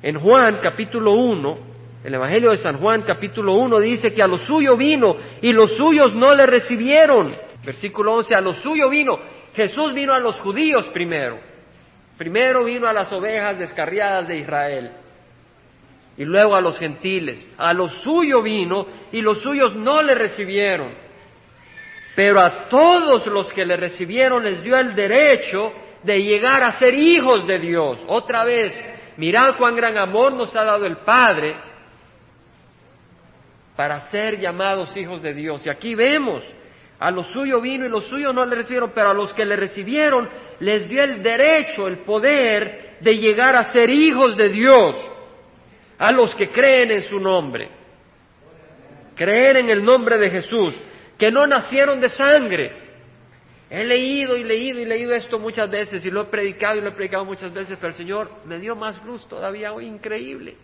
En 0.00 0.18
Juan 0.18 0.60
capítulo 0.62 1.12
1, 1.12 1.58
el 2.04 2.14
Evangelio 2.14 2.52
de 2.52 2.56
San 2.56 2.78
Juan 2.78 3.02
capítulo 3.02 3.52
1 3.52 3.80
dice 3.80 4.14
que 4.14 4.22
a 4.22 4.26
lo 4.26 4.38
suyo 4.38 4.78
vino 4.78 5.14
y 5.42 5.52
los 5.52 5.72
suyos 5.76 6.14
no 6.14 6.34
le 6.34 6.46
recibieron. 6.46 7.36
Versículo 7.62 8.14
11, 8.14 8.34
a 8.34 8.40
lo 8.40 8.54
suyo 8.54 8.88
vino. 8.88 9.18
Jesús 9.54 9.92
vino 9.92 10.14
a 10.14 10.18
los 10.18 10.40
judíos 10.40 10.86
primero. 10.86 11.52
Primero 12.16 12.64
vino 12.64 12.86
a 12.86 12.92
las 12.92 13.12
ovejas 13.12 13.58
descarriadas 13.58 14.28
de 14.28 14.38
Israel 14.38 14.92
y 16.16 16.24
luego 16.24 16.54
a 16.54 16.60
los 16.60 16.78
gentiles. 16.78 17.48
A 17.58 17.72
lo 17.72 17.88
suyo 17.88 18.42
vino 18.42 18.86
y 19.12 19.20
los 19.20 19.38
suyos 19.38 19.74
no 19.74 20.02
le 20.02 20.14
recibieron. 20.14 20.94
Pero 22.14 22.40
a 22.40 22.68
todos 22.68 23.26
los 23.26 23.52
que 23.52 23.64
le 23.64 23.76
recibieron 23.76 24.44
les 24.44 24.62
dio 24.62 24.76
el 24.78 24.94
derecho 24.94 25.72
de 26.02 26.22
llegar 26.22 26.62
a 26.62 26.78
ser 26.78 26.94
hijos 26.94 27.46
de 27.46 27.58
Dios. 27.58 27.98
Otra 28.06 28.44
vez, 28.44 28.72
mirad 29.16 29.56
cuán 29.56 29.74
gran 29.74 29.98
amor 29.98 30.32
nos 30.34 30.54
ha 30.54 30.62
dado 30.62 30.86
el 30.86 30.98
Padre 30.98 31.56
para 33.74 34.00
ser 34.02 34.38
llamados 34.38 34.96
hijos 34.96 35.20
de 35.22 35.34
Dios. 35.34 35.66
Y 35.66 35.70
aquí 35.70 35.96
vemos, 35.96 36.44
a 36.98 37.10
lo 37.10 37.24
suyo 37.24 37.60
vino 37.60 37.84
y 37.84 37.88
los 37.88 38.06
suyos 38.06 38.34
no 38.34 38.44
le 38.44 38.56
recibieron, 38.56 38.92
pero 38.94 39.10
a 39.10 39.14
los 39.14 39.32
que 39.34 39.44
le 39.44 39.56
recibieron 39.56 40.28
les 40.60 40.88
dio 40.88 41.02
el 41.02 41.22
derecho, 41.22 41.86
el 41.86 41.98
poder 41.98 42.96
de 43.00 43.18
llegar 43.18 43.56
a 43.56 43.72
ser 43.72 43.90
hijos 43.90 44.36
de 44.36 44.48
Dios 44.48 44.96
a 45.98 46.12
los 46.12 46.34
que 46.34 46.50
creen 46.50 46.90
en 46.90 47.02
su 47.02 47.18
nombre. 47.18 47.68
Creer 49.14 49.58
en 49.58 49.70
el 49.70 49.84
nombre 49.84 50.18
de 50.18 50.30
Jesús, 50.30 50.74
que 51.18 51.30
no 51.30 51.46
nacieron 51.46 52.00
de 52.00 52.08
sangre. 52.08 52.84
He 53.70 53.84
leído 53.84 54.36
y 54.36 54.44
leído 54.44 54.80
y 54.80 54.84
leído 54.84 55.14
esto 55.14 55.38
muchas 55.38 55.70
veces 55.70 56.04
y 56.04 56.10
lo 56.10 56.22
he 56.22 56.24
predicado 56.26 56.78
y 56.78 56.80
lo 56.80 56.90
he 56.90 56.92
predicado 56.92 57.24
muchas 57.24 57.52
veces, 57.52 57.76
pero 57.76 57.88
el 57.88 57.94
Señor 57.94 58.30
me 58.44 58.58
dio 58.58 58.76
más 58.76 59.02
luz 59.04 59.26
todavía 59.28 59.72
hoy, 59.72 59.86
increíble. 59.86 60.56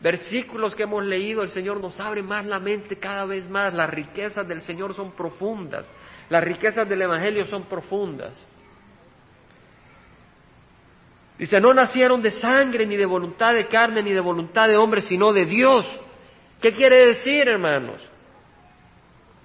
Versículos 0.00 0.74
que 0.74 0.82
hemos 0.82 1.04
leído, 1.04 1.42
el 1.42 1.48
Señor 1.48 1.80
nos 1.80 1.98
abre 1.98 2.22
más 2.22 2.44
la 2.46 2.58
mente 2.58 2.98
cada 2.98 3.24
vez 3.24 3.48
más. 3.48 3.72
Las 3.72 3.88
riquezas 3.90 4.46
del 4.46 4.60
Señor 4.60 4.94
son 4.94 5.12
profundas, 5.12 5.90
las 6.28 6.44
riquezas 6.44 6.88
del 6.88 7.02
Evangelio 7.02 7.44
son 7.46 7.64
profundas. 7.64 8.46
Dice, 11.38 11.60
no 11.60 11.74
nacieron 11.74 12.22
de 12.22 12.30
sangre, 12.30 12.86
ni 12.86 12.96
de 12.96 13.04
voluntad 13.04 13.52
de 13.54 13.66
carne, 13.66 14.02
ni 14.02 14.12
de 14.12 14.20
voluntad 14.20 14.68
de 14.68 14.76
hombre, 14.76 15.02
sino 15.02 15.32
de 15.32 15.44
Dios. 15.44 15.86
¿Qué 16.60 16.72
quiere 16.72 17.08
decir, 17.08 17.46
hermanos? 17.48 18.00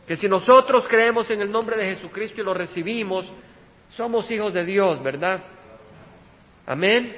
Que 0.07 0.15
si 0.15 0.27
nosotros 0.29 0.87
creemos 0.87 1.29
en 1.29 1.41
el 1.41 1.51
nombre 1.51 1.77
de 1.77 1.95
Jesucristo 1.95 2.41
y 2.41 2.45
lo 2.45 2.53
recibimos, 2.53 3.31
somos 3.89 4.29
hijos 4.31 4.53
de 4.53 4.63
Dios, 4.63 5.03
¿verdad? 5.03 5.43
Amén. 6.65 7.15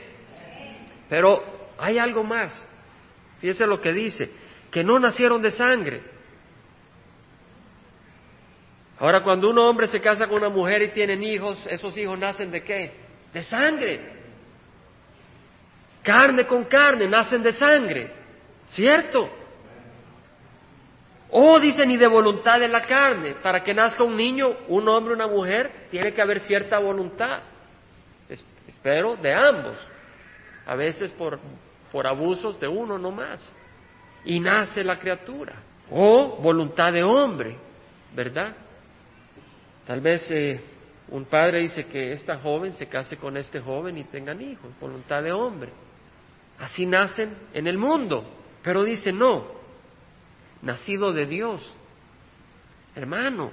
Pero 1.08 1.44
hay 1.78 2.00
algo 2.00 2.24
más. 2.24 2.64
Fíjese 3.44 3.68
lo 3.68 3.82
que 3.82 3.92
dice, 3.92 4.32
que 4.72 4.86
no 4.86 4.98
nacieron 4.98 5.42
de 5.42 5.52
sangre. 5.52 6.02
Ahora, 9.00 9.22
cuando 9.22 9.50
un 9.50 9.58
hombre 9.58 9.88
se 9.88 10.00
casa 10.00 10.28
con 10.28 10.38
una 10.38 10.48
mujer 10.48 10.82
y 10.82 10.92
tienen 10.92 11.22
hijos, 11.22 11.60
esos 11.68 11.98
hijos 11.98 12.18
nacen 12.18 12.50
de 12.52 12.64
qué? 12.64 12.94
De 13.34 13.44
sangre. 13.44 14.00
Carne 16.04 16.48
con 16.48 16.64
carne, 16.64 17.10
nacen 17.10 17.44
de 17.44 17.52
sangre, 17.52 18.14
¿cierto? 18.68 19.30
O 21.30 21.60
dice 21.60 21.86
ni 21.86 21.98
de 21.98 22.08
voluntad 22.08 22.62
de 22.62 22.70
la 22.70 22.86
carne. 22.86 23.36
Para 23.44 23.62
que 23.62 23.74
nazca 23.74 24.06
un 24.06 24.16
niño, 24.16 24.56
un 24.70 24.88
hombre, 24.88 25.16
una 25.16 25.28
mujer, 25.28 25.88
tiene 25.92 26.14
que 26.14 26.22
haber 26.22 26.40
cierta 26.40 26.80
voluntad. 26.80 27.42
espero 28.70 29.18
de 29.18 29.34
ambos. 29.34 29.76
A 30.66 30.78
veces 30.78 31.12
por, 31.12 31.42
por 31.94 32.08
abusos 32.08 32.60
de 32.60 32.68
uno 32.68 32.98
no 32.98 33.12
más. 33.12 33.40
Y 34.26 34.40
nace 34.40 34.84
la 34.84 35.00
criatura. 35.00 35.54
O 35.92 36.38
voluntad 36.42 36.92
de 36.92 37.04
hombre, 37.04 37.56
¿verdad? 38.16 38.56
Tal 39.86 40.02
vez 40.02 40.30
eh, 40.32 40.60
un 41.10 41.26
padre 41.26 41.60
dice 41.60 41.86
que 41.86 42.14
esta 42.14 42.40
joven 42.40 42.74
se 42.74 42.88
case 42.88 43.18
con 43.18 43.38
este 43.38 43.60
joven 43.60 43.98
y 43.98 44.06
tengan 44.06 44.42
hijos, 44.42 44.72
voluntad 44.82 45.22
de 45.22 45.32
hombre. 45.32 45.72
Así 46.60 46.86
nacen 46.88 47.38
en 47.54 47.68
el 47.68 47.78
mundo. 47.78 48.26
Pero 48.64 48.84
dice, 48.84 49.12
no, 49.12 49.46
nacido 50.64 51.14
de 51.14 51.28
Dios. 51.28 51.76
Hermano, 52.96 53.52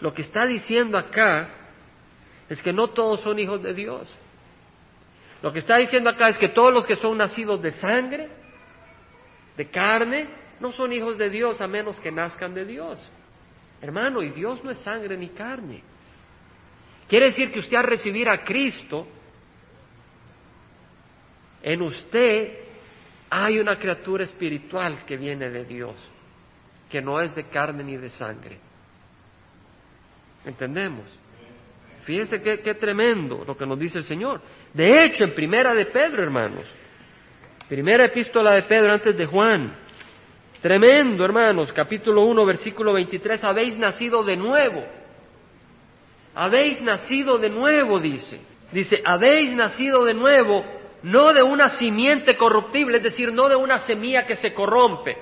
lo 0.00 0.12
que 0.12 0.22
está 0.22 0.46
diciendo 0.46 0.98
acá 0.98 1.48
es 2.50 2.60
que 2.60 2.72
no 2.72 2.88
todos 2.88 3.20
son 3.20 3.38
hijos 3.38 3.62
de 3.62 3.72
Dios. 3.72 4.12
Lo 5.42 5.52
que 5.52 5.58
está 5.58 5.76
diciendo 5.76 6.10
acá 6.10 6.28
es 6.28 6.38
que 6.38 6.48
todos 6.48 6.72
los 6.72 6.86
que 6.86 6.96
son 6.96 7.18
nacidos 7.18 7.60
de 7.62 7.70
sangre, 7.72 8.28
de 9.56 9.70
carne, 9.70 10.28
no 10.60 10.72
son 10.72 10.92
hijos 10.92 11.18
de 11.18 11.30
Dios 11.30 11.60
a 11.60 11.66
menos 11.66 12.00
que 12.00 12.10
nazcan 12.10 12.54
de 12.54 12.64
Dios. 12.64 12.98
Hermano, 13.80 14.22
y 14.22 14.30
Dios 14.30 14.62
no 14.64 14.70
es 14.70 14.78
sangre 14.78 15.16
ni 15.16 15.28
carne. 15.28 15.82
Quiere 17.08 17.26
decir 17.26 17.52
que 17.52 17.60
usted 17.60 17.76
al 17.76 17.84
recibir 17.84 18.28
a 18.28 18.42
Cristo 18.42 19.06
en 21.62 21.82
usted 21.82 22.58
hay 23.28 23.58
una 23.58 23.78
criatura 23.78 24.24
espiritual 24.24 25.04
que 25.04 25.16
viene 25.16 25.50
de 25.50 25.64
Dios, 25.64 25.94
que 26.88 27.02
no 27.02 27.20
es 27.20 27.34
de 27.34 27.44
carne 27.44 27.84
ni 27.84 27.96
de 27.96 28.10
sangre. 28.10 28.58
¿Entendemos? 30.44 31.06
Fíjense 32.06 32.40
qué, 32.40 32.74
tremendo 32.74 33.42
lo 33.44 33.56
que 33.56 33.66
nos 33.66 33.76
dice 33.76 33.98
el 33.98 34.04
Señor. 34.04 34.40
De 34.72 35.04
hecho, 35.04 35.24
en 35.24 35.34
primera 35.34 35.74
de 35.74 35.86
Pedro, 35.86 36.22
hermanos, 36.22 36.64
primera 37.68 38.04
epístola 38.04 38.54
de 38.54 38.62
Pedro 38.62 38.92
antes 38.92 39.16
de 39.16 39.26
Juan, 39.26 39.76
tremendo, 40.62 41.24
hermanos, 41.24 41.72
capítulo 41.72 42.22
1, 42.22 42.46
versículo 42.46 42.92
23, 42.92 43.42
habéis 43.42 43.76
nacido 43.76 44.22
de 44.22 44.36
nuevo. 44.36 44.84
Habéis 46.36 46.80
nacido 46.80 47.38
de 47.38 47.50
nuevo, 47.50 47.98
dice. 47.98 48.40
Dice, 48.70 49.02
habéis 49.04 49.52
nacido 49.56 50.04
de 50.04 50.14
nuevo 50.14 50.64
no 51.02 51.32
de 51.32 51.42
una 51.42 51.70
simiente 51.70 52.36
corruptible, 52.36 52.98
es 52.98 53.02
decir, 53.02 53.32
no 53.32 53.48
de 53.48 53.56
una 53.56 53.80
semilla 53.80 54.24
que 54.26 54.36
se 54.36 54.54
corrompe. 54.54 55.16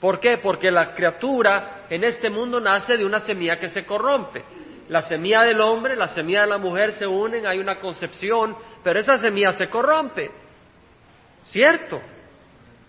¿Por 0.00 0.18
qué? 0.18 0.38
Porque 0.38 0.72
la 0.72 0.96
criatura 0.96 1.86
en 1.88 2.02
este 2.02 2.28
mundo 2.28 2.60
nace 2.60 2.96
de 2.96 3.04
una 3.04 3.20
semilla 3.20 3.60
que 3.60 3.68
se 3.68 3.84
corrompe. 3.84 4.44
La 4.88 5.02
semilla 5.02 5.42
del 5.42 5.60
hombre, 5.60 5.96
la 5.96 6.08
semilla 6.08 6.42
de 6.42 6.48
la 6.48 6.58
mujer 6.58 6.92
se 6.92 7.06
unen, 7.06 7.46
hay 7.46 7.58
una 7.58 7.78
concepción, 7.78 8.56
pero 8.82 8.98
esa 8.98 9.18
semilla 9.18 9.52
se 9.52 9.68
corrompe. 9.68 10.30
¿Cierto? 11.44 12.00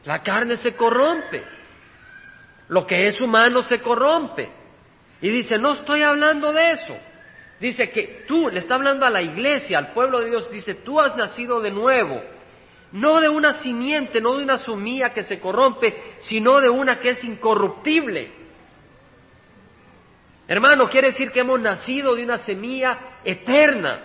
La 0.03 0.21
carne 0.21 0.57
se 0.57 0.75
corrompe. 0.75 1.43
Lo 2.67 2.85
que 2.85 3.07
es 3.07 3.19
humano 3.21 3.63
se 3.63 3.79
corrompe. 3.79 4.49
Y 5.21 5.29
dice, 5.29 5.57
no 5.57 5.73
estoy 5.73 6.01
hablando 6.01 6.51
de 6.51 6.71
eso. 6.71 6.97
Dice 7.59 7.89
que 7.89 8.25
tú, 8.27 8.49
le 8.49 8.59
está 8.59 8.75
hablando 8.75 9.05
a 9.05 9.09
la 9.09 9.21
iglesia, 9.21 9.77
al 9.77 9.93
pueblo 9.93 10.19
de 10.19 10.29
Dios, 10.29 10.51
dice, 10.51 10.75
tú 10.75 10.99
has 10.99 11.15
nacido 11.15 11.61
de 11.61 11.71
nuevo 11.71 12.21
no 12.95 13.19
de 13.19 13.27
una 13.27 13.53
simiente, 13.61 14.21
no 14.21 14.35
de 14.37 14.43
una 14.43 14.57
sumía 14.57 15.09
que 15.09 15.23
se 15.23 15.39
corrompe, 15.39 16.15
sino 16.19 16.61
de 16.61 16.69
una 16.69 16.97
que 16.97 17.09
es 17.09 17.23
incorruptible. 17.25 18.31
Hermano, 20.47 20.89
quiere 20.89 21.07
decir 21.07 21.31
que 21.31 21.39
hemos 21.39 21.59
nacido 21.59 22.15
de 22.15 22.23
una 22.23 22.37
semilla 22.37 23.19
eterna. 23.23 24.01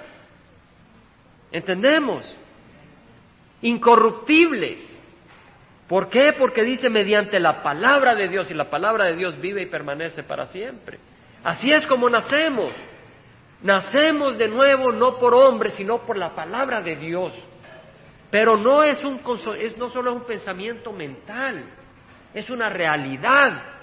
¿Entendemos? 1.53 2.37
Incorruptible. 3.63 4.79
¿Por 5.87 6.09
qué? 6.09 6.33
Porque 6.39 6.63
dice 6.63 6.89
mediante 6.89 7.41
la 7.41 7.63
palabra 7.63 8.15
de 8.15 8.29
Dios 8.29 8.51
y 8.51 8.55
la 8.55 8.71
palabra 8.71 9.07
de 9.07 9.17
Dios 9.17 9.41
vive 9.41 9.63
y 9.63 9.67
permanece 9.67 10.23
para 10.23 10.47
siempre. 10.47 10.99
Así 11.43 11.71
es 11.73 11.87
como 11.87 12.09
nacemos. 12.09 12.73
Nacemos 13.63 14.39
de 14.39 14.49
nuevo 14.49 14.93
no 14.93 15.19
por 15.19 15.35
hombre, 15.35 15.71
sino 15.73 15.99
por 16.07 16.17
la 16.17 16.35
palabra 16.35 16.81
de 16.81 16.97
Dios. 16.97 17.35
Pero 18.31 18.57
no 18.57 18.83
es, 18.83 19.03
un, 19.05 19.21
es 19.59 19.77
no 19.77 19.91
solo 19.91 20.15
un 20.15 20.25
pensamiento 20.25 20.93
mental, 20.93 21.65
es 22.33 22.49
una 22.49 22.69
realidad. 22.69 23.80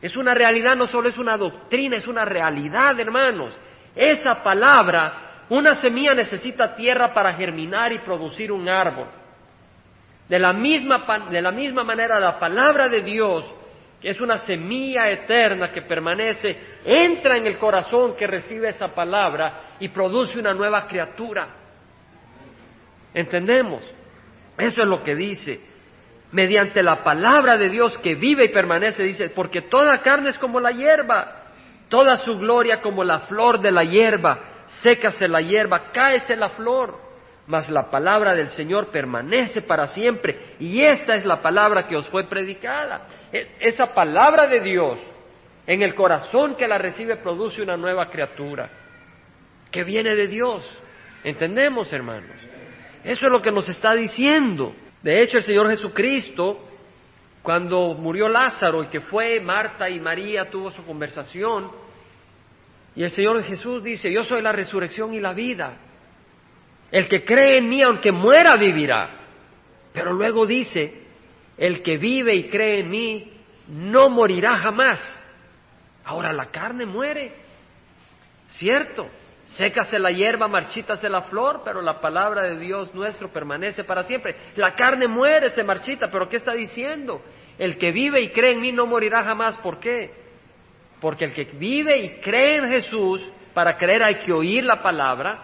Es 0.00 0.16
una 0.16 0.32
realidad, 0.32 0.76
no 0.76 0.86
solo 0.86 1.08
es 1.08 1.18
una 1.18 1.36
doctrina, 1.36 1.96
es 1.96 2.06
una 2.06 2.24
realidad, 2.24 2.98
hermanos. 3.00 3.52
Esa 3.94 4.42
palabra, 4.42 5.44
una 5.48 5.74
semilla 5.74 6.14
necesita 6.14 6.74
tierra 6.74 7.12
para 7.12 7.34
germinar 7.34 7.92
y 7.92 7.98
producir 7.98 8.52
un 8.52 8.68
árbol. 8.68 9.08
De 10.28 10.38
la 10.38 10.52
misma, 10.52 11.28
de 11.30 11.42
la 11.42 11.50
misma 11.50 11.82
manera, 11.82 12.20
la 12.20 12.38
palabra 12.38 12.88
de 12.88 13.02
Dios, 13.02 13.44
que 14.00 14.10
es 14.10 14.20
una 14.20 14.38
semilla 14.38 15.08
eterna 15.08 15.70
que 15.72 15.82
permanece, 15.82 16.78
entra 16.84 17.36
en 17.36 17.46
el 17.46 17.58
corazón 17.58 18.14
que 18.14 18.26
recibe 18.26 18.68
esa 18.68 18.94
palabra 18.94 19.74
y 19.80 19.88
produce 19.88 20.38
una 20.38 20.54
nueva 20.54 20.86
criatura. 20.86 21.48
¿Entendemos? 23.14 23.82
Eso 24.56 24.82
es 24.82 24.88
lo 24.88 25.02
que 25.02 25.16
dice. 25.16 25.60
Mediante 26.30 26.82
la 26.82 27.02
palabra 27.02 27.56
de 27.56 27.70
Dios 27.70 27.96
que 27.98 28.14
vive 28.14 28.44
y 28.44 28.48
permanece, 28.48 29.02
dice, 29.02 29.30
porque 29.30 29.62
toda 29.62 29.98
carne 30.02 30.30
es 30.30 30.38
como 30.38 30.60
la 30.60 30.72
hierba, 30.72 31.44
toda 31.88 32.16
su 32.16 32.36
gloria 32.36 32.80
como 32.80 33.02
la 33.02 33.20
flor 33.20 33.60
de 33.60 33.72
la 33.72 33.82
hierba, 33.82 34.38
sécase 34.82 35.26
la 35.26 35.40
hierba, 35.40 35.90
cáese 35.92 36.36
la 36.36 36.50
flor, 36.50 36.98
mas 37.46 37.70
la 37.70 37.88
palabra 37.88 38.34
del 38.34 38.48
Señor 38.48 38.88
permanece 38.88 39.62
para 39.62 39.86
siempre. 39.86 40.56
Y 40.60 40.82
esta 40.82 41.14
es 41.14 41.24
la 41.24 41.40
palabra 41.40 41.86
que 41.86 41.96
os 41.96 42.06
fue 42.08 42.24
predicada. 42.24 43.06
E, 43.32 43.56
esa 43.60 43.86
palabra 43.94 44.46
de 44.46 44.60
Dios 44.60 44.98
en 45.66 45.82
el 45.82 45.94
corazón 45.94 46.56
que 46.56 46.68
la 46.68 46.76
recibe 46.76 47.16
produce 47.16 47.62
una 47.62 47.76
nueva 47.76 48.10
criatura 48.10 48.68
que 49.70 49.82
viene 49.82 50.14
de 50.14 50.26
Dios. 50.26 50.78
¿Entendemos, 51.24 51.90
hermanos? 51.92 52.36
Eso 53.02 53.26
es 53.26 53.32
lo 53.32 53.40
que 53.40 53.50
nos 53.50 53.68
está 53.68 53.94
diciendo. 53.94 54.74
De 55.08 55.22
hecho, 55.22 55.38
el 55.38 55.42
Señor 55.42 55.70
Jesucristo, 55.70 56.68
cuando 57.40 57.94
murió 57.94 58.28
Lázaro 58.28 58.82
y 58.82 58.88
que 58.88 59.00
fue 59.00 59.40
Marta 59.40 59.88
y 59.88 59.98
María, 59.98 60.50
tuvo 60.50 60.70
su 60.70 60.84
conversación, 60.84 61.70
y 62.94 63.04
el 63.04 63.10
Señor 63.12 63.42
Jesús 63.42 63.82
dice, 63.82 64.12
yo 64.12 64.22
soy 64.24 64.42
la 64.42 64.52
resurrección 64.52 65.14
y 65.14 65.20
la 65.20 65.32
vida. 65.32 65.78
El 66.92 67.08
que 67.08 67.24
cree 67.24 67.56
en 67.56 67.70
mí, 67.70 67.80
aunque 67.80 68.12
muera, 68.12 68.56
vivirá. 68.56 69.20
Pero 69.94 70.12
luego 70.12 70.44
dice, 70.44 71.04
el 71.56 71.80
que 71.82 71.96
vive 71.96 72.34
y 72.34 72.50
cree 72.50 72.80
en 72.80 72.90
mí, 72.90 73.32
no 73.66 74.10
morirá 74.10 74.58
jamás. 74.58 75.00
Ahora 76.04 76.34
la 76.34 76.50
carne 76.50 76.84
muere, 76.84 77.32
¿cierto? 78.48 79.08
Sécase 79.48 79.98
la 79.98 80.10
hierba, 80.10 80.46
marchítase 80.46 81.08
la 81.08 81.22
flor, 81.22 81.62
pero 81.64 81.80
la 81.80 82.00
palabra 82.00 82.42
de 82.42 82.58
Dios 82.58 82.94
nuestro 82.94 83.32
permanece 83.32 83.82
para 83.82 84.02
siempre. 84.02 84.36
La 84.56 84.74
carne 84.74 85.08
muere, 85.08 85.50
se 85.50 85.64
marchita, 85.64 86.10
pero 86.10 86.28
¿qué 86.28 86.36
está 86.36 86.52
diciendo? 86.52 87.22
El 87.58 87.78
que 87.78 87.90
vive 87.90 88.20
y 88.20 88.28
cree 88.28 88.52
en 88.52 88.60
mí 88.60 88.72
no 88.72 88.86
morirá 88.86 89.24
jamás. 89.24 89.56
¿Por 89.58 89.80
qué? 89.80 90.12
Porque 91.00 91.24
el 91.24 91.32
que 91.32 91.44
vive 91.44 91.96
y 91.96 92.20
cree 92.20 92.58
en 92.58 92.68
Jesús, 92.68 93.24
para 93.54 93.78
creer 93.78 94.02
hay 94.02 94.16
que 94.16 94.32
oír 94.32 94.64
la 94.64 94.82
palabra. 94.82 95.42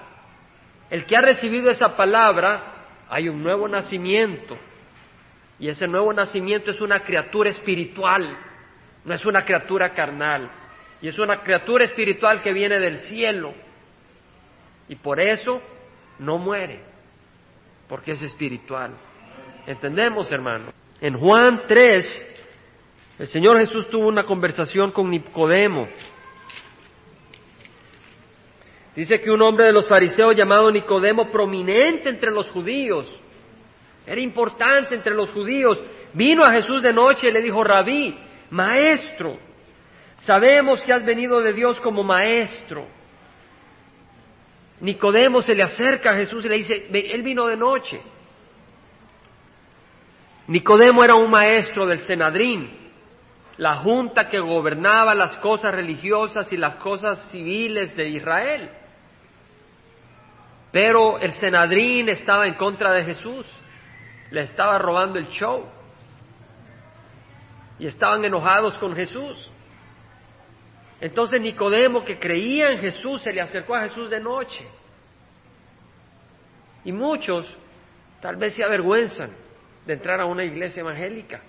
El 0.90 1.06
que 1.06 1.16
ha 1.16 1.22
recibido 1.22 1.70
esa 1.70 1.96
palabra, 1.96 2.74
hay 3.08 3.30
un 3.30 3.42
nuevo 3.42 3.66
nacimiento. 3.66 4.58
Y 5.58 5.68
ese 5.68 5.86
nuevo 5.88 6.12
nacimiento 6.12 6.70
es 6.70 6.80
una 6.82 7.00
criatura 7.00 7.48
espiritual, 7.48 8.36
no 9.02 9.14
es 9.14 9.24
una 9.24 9.46
criatura 9.46 9.94
carnal. 9.94 10.50
Y 11.00 11.08
es 11.08 11.18
una 11.18 11.42
criatura 11.42 11.84
espiritual 11.84 12.42
que 12.42 12.52
viene 12.52 12.78
del 12.78 12.98
cielo 12.98 13.63
y 14.88 14.96
por 14.96 15.20
eso 15.20 15.60
no 16.18 16.38
muere, 16.38 16.80
porque 17.88 18.12
es 18.12 18.22
espiritual. 18.22 18.92
¿Entendemos, 19.66 20.30
hermano? 20.30 20.72
En 21.00 21.18
Juan 21.18 21.62
3, 21.66 22.26
el 23.18 23.28
Señor 23.28 23.58
Jesús 23.58 23.88
tuvo 23.88 24.08
una 24.08 24.24
conversación 24.24 24.92
con 24.92 25.10
Nicodemo. 25.10 25.88
Dice 28.94 29.20
que 29.20 29.30
un 29.30 29.42
hombre 29.42 29.66
de 29.66 29.72
los 29.72 29.88
fariseos 29.88 30.36
llamado 30.36 30.70
Nicodemo, 30.70 31.30
prominente 31.30 32.10
entre 32.10 32.30
los 32.30 32.48
judíos, 32.50 33.20
era 34.06 34.20
importante 34.20 34.94
entre 34.94 35.14
los 35.14 35.30
judíos, 35.30 35.80
vino 36.12 36.44
a 36.44 36.52
Jesús 36.52 36.82
de 36.82 36.92
noche 36.92 37.28
y 37.28 37.32
le 37.32 37.42
dijo, 37.42 37.64
rabí, 37.64 38.16
maestro, 38.50 39.38
sabemos 40.18 40.82
que 40.82 40.92
has 40.92 41.04
venido 41.04 41.40
de 41.40 41.54
Dios 41.54 41.80
como 41.80 42.04
maestro 42.04 42.86
Nicodemo 44.84 45.40
se 45.40 45.54
le 45.54 45.62
acerca 45.62 46.10
a 46.10 46.16
Jesús 46.16 46.44
y 46.44 46.48
le 46.48 46.56
dice, 46.56 46.88
él 46.92 47.22
vino 47.22 47.46
de 47.46 47.56
noche. 47.56 48.02
Nicodemo 50.46 51.02
era 51.02 51.14
un 51.14 51.30
maestro 51.30 51.86
del 51.86 52.00
Senadrín, 52.00 52.70
la 53.56 53.76
junta 53.76 54.28
que 54.28 54.38
gobernaba 54.38 55.14
las 55.14 55.36
cosas 55.36 55.74
religiosas 55.74 56.52
y 56.52 56.58
las 56.58 56.74
cosas 56.74 57.30
civiles 57.30 57.96
de 57.96 58.10
Israel. 58.10 58.68
Pero 60.70 61.18
el 61.18 61.32
Senadrín 61.32 62.10
estaba 62.10 62.46
en 62.46 62.52
contra 62.52 62.92
de 62.92 63.04
Jesús, 63.04 63.46
le 64.30 64.42
estaba 64.42 64.76
robando 64.76 65.18
el 65.18 65.28
show 65.28 65.64
y 67.78 67.86
estaban 67.86 68.22
enojados 68.22 68.76
con 68.76 68.94
Jesús. 68.94 69.50
Entonces 71.00 71.40
Nicodemo, 71.40 72.04
que 72.04 72.18
creía 72.18 72.70
en 72.70 72.78
Jesús, 72.78 73.22
se 73.22 73.32
le 73.32 73.40
acercó 73.40 73.74
a 73.74 73.82
Jesús 73.82 74.10
de 74.10 74.20
noche. 74.20 74.66
Y 76.84 76.92
muchos 76.92 77.46
tal 78.20 78.36
vez 78.36 78.54
se 78.54 78.64
avergüenzan 78.64 79.30
de 79.86 79.92
entrar 79.92 80.20
a 80.20 80.26
una 80.26 80.44
iglesia 80.44 80.80
evangélica, 80.80 81.40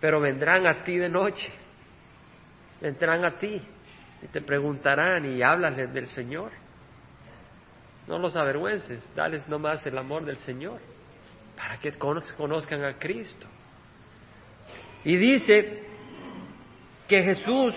pero 0.00 0.20
vendrán 0.20 0.66
a 0.66 0.82
ti 0.82 0.96
de 0.96 1.08
noche, 1.08 1.50
vendrán 2.80 3.24
a 3.24 3.38
ti 3.38 3.60
y 4.22 4.26
te 4.26 4.40
preguntarán 4.40 5.24
y 5.26 5.42
háblales 5.42 5.92
del 5.92 6.06
Señor. 6.08 6.50
No 8.06 8.18
los 8.18 8.34
avergüences, 8.36 9.08
dales 9.14 9.48
nomás 9.48 9.86
el 9.86 9.96
amor 9.96 10.24
del 10.24 10.36
Señor, 10.38 10.80
para 11.56 11.78
que 11.78 11.92
conozcan 11.92 12.84
a 12.84 12.98
Cristo. 12.98 13.46
Y 15.04 15.16
dice 15.16 15.89
que 17.10 17.24
Jesús 17.24 17.74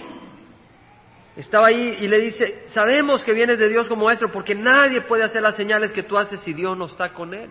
estaba 1.36 1.68
ahí 1.70 1.98
y 2.02 2.08
le 2.08 2.20
dice, 2.20 2.66
sabemos 2.68 3.24
que 3.24 3.34
vienes 3.34 3.58
de 3.58 3.68
Dios 3.68 3.90
como 3.90 4.06
maestro 4.06 4.32
porque 4.32 4.54
nadie 4.54 5.02
puede 5.02 5.24
hacer 5.24 5.42
las 5.42 5.56
señales 5.56 5.92
que 5.92 6.04
tú 6.04 6.20
haces 6.20 6.40
si 6.42 6.54
Dios 6.54 6.78
no 6.78 6.86
está 6.86 7.12
con 7.14 7.34
él. 7.34 7.50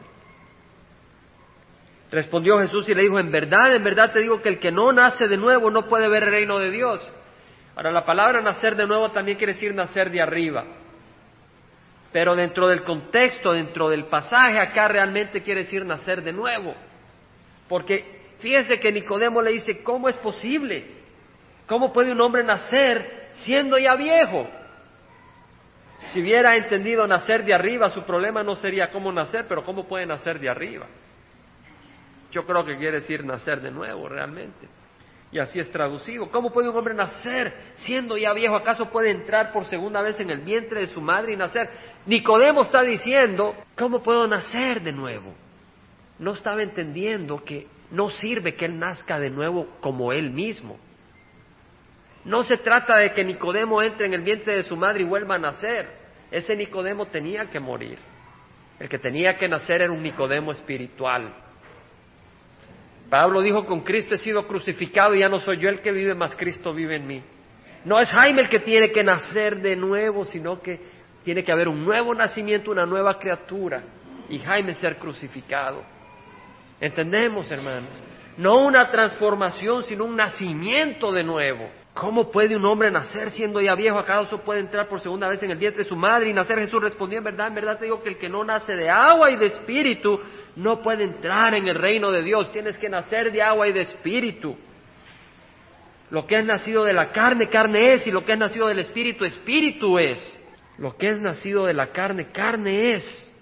Respondió 2.13 2.61
Jesús 2.61 2.89
y 2.89 2.95
le 2.95 3.03
dijo, 3.03 3.19
en 3.19 3.33
verdad, 3.33 3.75
en 3.75 3.83
verdad 3.83 4.13
te 4.13 4.21
digo 4.21 4.41
que 4.41 4.51
el 4.51 4.61
que 4.61 4.71
no 4.71 4.93
nace 4.93 5.27
de 5.27 5.37
nuevo 5.37 5.73
no 5.73 5.89
puede 5.89 6.09
ver 6.09 6.23
el 6.23 6.31
reino 6.31 6.61
de 6.61 6.71
Dios. 6.71 7.05
Ahora, 7.75 7.91
la 7.91 8.05
palabra 8.05 8.41
nacer 8.41 8.77
de 8.77 8.87
nuevo 8.87 9.11
también 9.11 9.37
quiere 9.37 9.55
decir 9.55 9.75
nacer 9.75 10.09
de 10.13 10.23
arriba. 10.23 10.65
Pero 12.13 12.37
dentro 12.37 12.69
del 12.69 12.85
contexto, 12.85 13.53
dentro 13.53 13.89
del 13.89 14.05
pasaje, 14.05 14.61
acá 14.61 14.87
realmente 14.87 15.43
quiere 15.43 15.63
decir 15.63 15.85
nacer 15.85 16.23
de 16.23 16.33
nuevo. 16.33 16.77
Porque 17.69 18.05
fíjense 18.39 18.79
que 18.79 18.93
Nicodemo 18.93 19.43
le 19.43 19.51
dice, 19.51 19.83
¿cómo 19.83 20.09
es 20.09 20.17
posible? 20.19 21.02
¿Cómo 21.73 21.91
puede 21.91 22.13
un 22.13 22.21
hombre 22.21 22.45
nacer 22.45 23.31
siendo 23.33 23.79
ya 23.79 23.97
viejo? 23.97 24.47
Si 26.09 26.21
hubiera 26.21 26.55
entendido 26.55 27.07
nacer 27.07 27.47
de 27.47 27.55
arriba, 27.55 27.89
su 27.89 28.03
problema 28.03 28.43
no 28.43 28.57
sería 28.57 28.91
cómo 28.91 29.11
nacer, 29.11 29.47
pero 29.49 29.65
cómo 29.65 29.89
puede 29.89 30.05
nacer 30.05 30.39
de 30.39 30.51
arriba. 30.51 30.87
Yo 32.31 32.45
creo 32.45 32.63
que 32.67 32.77
quiere 32.77 33.01
decir 33.01 33.25
nacer 33.25 33.63
de 33.63 33.71
nuevo 33.71 34.07
realmente. 34.07 34.69
Y 35.31 35.39
así 35.39 35.61
es 35.61 35.73
traducido. 35.73 36.31
¿Cómo 36.31 36.53
puede 36.53 36.69
un 36.69 36.77
hombre 36.77 36.93
nacer 36.93 37.55
siendo 37.77 38.19
ya 38.19 38.35
viejo? 38.35 38.55
¿Acaso 38.55 38.91
puede 38.91 39.11
entrar 39.11 39.51
por 39.51 39.65
segunda 39.65 40.03
vez 40.03 40.21
en 40.21 40.29
el 40.29 40.41
vientre 40.41 40.81
de 40.81 40.89
su 40.89 41.01
madre 41.01 41.33
y 41.33 41.37
nacer? 41.39 41.71
Nicodemo 42.05 42.65
está 42.65 42.83
diciendo, 42.83 43.55
¿cómo 43.79 44.03
puedo 44.03 44.29
nacer 44.29 44.83
de 44.83 44.93
nuevo? 44.93 45.33
No 46.19 46.33
estaba 46.33 46.63
entendiendo 46.63 47.43
que 47.43 47.67
no 47.91 48.11
sirve 48.11 48.57
que 48.57 48.67
él 48.67 48.79
nazca 48.79 49.19
de 49.19 49.31
nuevo 49.31 49.69
como 49.81 50.13
él 50.13 50.33
mismo. 50.33 50.79
No 52.25 52.43
se 52.45 52.59
trata 52.59 52.99
de 52.99 53.13
que 53.13 53.25
Nicodemo 53.25 53.83
entre 53.83 54.07
en 54.07 54.15
el 54.15 54.23
vientre 54.23 54.57
de 54.57 54.63
su 54.63 54.77
madre 54.77 55.03
y 55.03 55.05
vuelva 55.05 55.35
a 55.35 55.39
nacer. 55.39 55.89
Ese 56.31 56.55
Nicodemo 56.55 57.07
tenía 57.07 57.51
que 57.51 57.59
morir. 57.59 57.99
El 58.79 58.89
que 58.89 58.99
tenía 58.99 59.37
que 59.37 59.49
nacer 59.49 59.83
era 59.83 59.93
un 59.93 60.03
Nicodemo 60.03 60.53
espiritual. 60.53 61.35
Pablo 63.11 63.43
dijo, 63.43 63.67
con 63.67 63.81
Cristo 63.81 64.15
he 64.15 64.19
sido 64.19 64.47
crucificado 64.47 65.15
y 65.15 65.21
ya 65.21 65.29
no 65.29 65.39
soy 65.39 65.59
yo 65.59 65.69
el 65.69 65.81
que 65.81 65.93
vive, 65.93 66.15
más 66.15 66.35
Cristo 66.35 66.73
vive 66.73 66.97
en 66.97 67.07
mí. 67.07 67.23
No 67.85 68.01
es 68.01 68.09
Jaime 68.11 68.43
el 68.43 68.49
que 68.49 68.61
tiene 68.61 68.91
que 68.91 69.03
nacer 69.03 69.61
de 69.61 69.77
nuevo, 69.77 70.25
sino 70.25 70.63
que 70.63 70.81
tiene 71.25 71.45
que 71.45 71.53
haber 71.53 71.69
un 71.69 71.85
nuevo 71.85 72.15
nacimiento, 72.15 72.71
una 72.71 72.87
nueva 72.87 73.19
criatura, 73.19 73.83
y 74.29 74.39
Jaime 74.39 74.75
ser 74.75 74.97
crucificado. 74.97 75.83
¿Entendemos, 76.81 77.51
hermanos? 77.51 77.91
No 78.39 78.59
una 78.65 78.91
transformación, 78.91 79.83
sino 79.83 80.05
un 80.05 80.17
nacimiento 80.17 81.13
de 81.13 81.23
nuevo. 81.23 81.82
¿Cómo 81.95 82.31
puede 82.31 82.57
un 82.57 82.65
hombre 82.65 82.91
nacer 82.91 83.31
siendo 83.31 83.61
ya 83.61 83.75
viejo? 83.75 83.99
¿Acaso 83.99 84.39
puede 84.39 84.61
entrar 84.61 84.89
por 84.89 85.01
segunda 85.01 85.29
vez 85.29 85.43
en 85.43 85.51
el 85.51 85.59
vientre 85.59 85.83
de 85.83 85.89
su 85.89 85.97
madre 85.97 86.31
y 86.31 86.33
nacer? 86.33 86.59
Jesús 86.59 86.81
respondió, 86.81 87.19
en 87.19 87.25
verdad, 87.25 87.49
en 87.49 87.55
verdad 87.55 87.79
te 87.79 87.85
digo 87.85 88.03
que 88.03 88.09
el 88.09 88.19
que 88.19 88.31
no 88.31 88.43
nace 88.45 88.75
de 88.75 88.89
agua 88.89 89.31
y 89.31 89.37
de 89.37 89.47
espíritu 89.47 90.19
no 90.57 90.81
puede 90.81 91.05
entrar 91.05 91.55
en 91.55 91.69
el 91.69 91.75
reino 91.75 92.11
de 92.11 92.23
Dios. 92.23 92.51
Tienes 92.51 92.79
que 92.79 92.89
nacer 92.89 93.31
de 93.31 93.43
agua 93.43 93.69
y 93.69 93.73
de 93.73 93.83
espíritu. 93.83 94.57
Lo 96.11 96.27
que 96.27 96.39
es 96.39 96.45
nacido 96.45 96.85
de 96.85 96.95
la 96.95 97.11
carne, 97.11 97.49
carne 97.49 97.93
es, 97.93 98.07
y 98.07 98.11
lo 98.11 98.25
que 98.25 98.33
es 98.33 98.39
nacido 98.39 98.69
del 98.69 98.79
espíritu, 98.79 99.25
espíritu 99.25 99.99
es. 99.99 100.39
Lo 100.79 100.97
que 100.97 101.11
es 101.11 101.21
nacido 101.21 101.67
de 101.67 101.75
la 101.75 101.89
carne, 101.89 102.29
carne 102.33 102.95
es. 102.95 103.33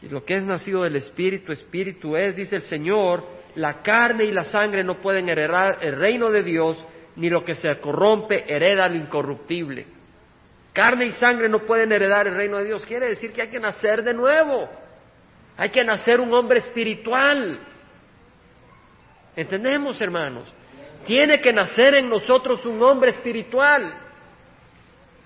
Y 0.00 0.08
lo 0.08 0.24
que 0.24 0.36
es 0.36 0.44
nacido 0.44 0.82
del 0.82 0.96
espíritu, 0.96 1.52
espíritu 1.52 2.16
es, 2.16 2.34
dice 2.34 2.56
el 2.56 2.62
Señor, 2.62 3.24
la 3.54 3.82
carne 3.82 4.24
y 4.24 4.32
la 4.32 4.44
sangre 4.44 4.82
no 4.82 5.00
pueden 5.00 5.28
heredar 5.28 5.78
el 5.80 5.96
reino 5.96 6.30
de 6.30 6.42
Dios, 6.42 6.84
ni 7.16 7.28
lo 7.28 7.44
que 7.44 7.54
se 7.54 7.68
corrompe 7.80 8.44
hereda 8.46 8.88
lo 8.88 8.96
incorruptible. 8.96 9.86
Carne 10.72 11.06
y 11.06 11.12
sangre 11.12 11.48
no 11.48 11.60
pueden 11.66 11.92
heredar 11.92 12.26
el 12.26 12.34
reino 12.34 12.58
de 12.58 12.64
Dios. 12.64 12.86
Quiere 12.86 13.08
decir 13.08 13.32
que 13.32 13.42
hay 13.42 13.48
que 13.48 13.60
nacer 13.60 14.02
de 14.02 14.14
nuevo. 14.14 14.68
Hay 15.56 15.68
que 15.68 15.84
nacer 15.84 16.20
un 16.20 16.32
hombre 16.32 16.60
espiritual. 16.60 17.60
¿Entendemos, 19.36 20.00
hermanos? 20.00 20.52
Tiene 21.04 21.40
que 21.40 21.52
nacer 21.52 21.94
en 21.96 22.08
nosotros 22.08 22.64
un 22.64 22.82
hombre 22.82 23.10
espiritual. 23.10 23.94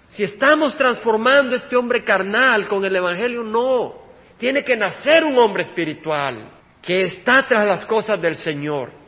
Si 0.09 0.25
estamos 0.25 0.77
transformando 0.77 1.55
este 1.57 1.77
hombre 1.77 2.03
carnal 2.03 2.67
con 2.69 2.85
el 2.85 2.97
Evangelio, 2.97 3.43
no. 3.43 4.07
Tiene 4.39 4.65
que 4.65 4.77
nacer 4.77 5.25
un 5.25 5.39
hombre 5.39 5.63
espiritual 5.63 6.51
que 6.83 7.03
está 7.03 7.47
tras 7.47 7.67
las 7.67 7.87
cosas 7.87 8.21
del 8.21 8.37
Señor. 8.37 9.06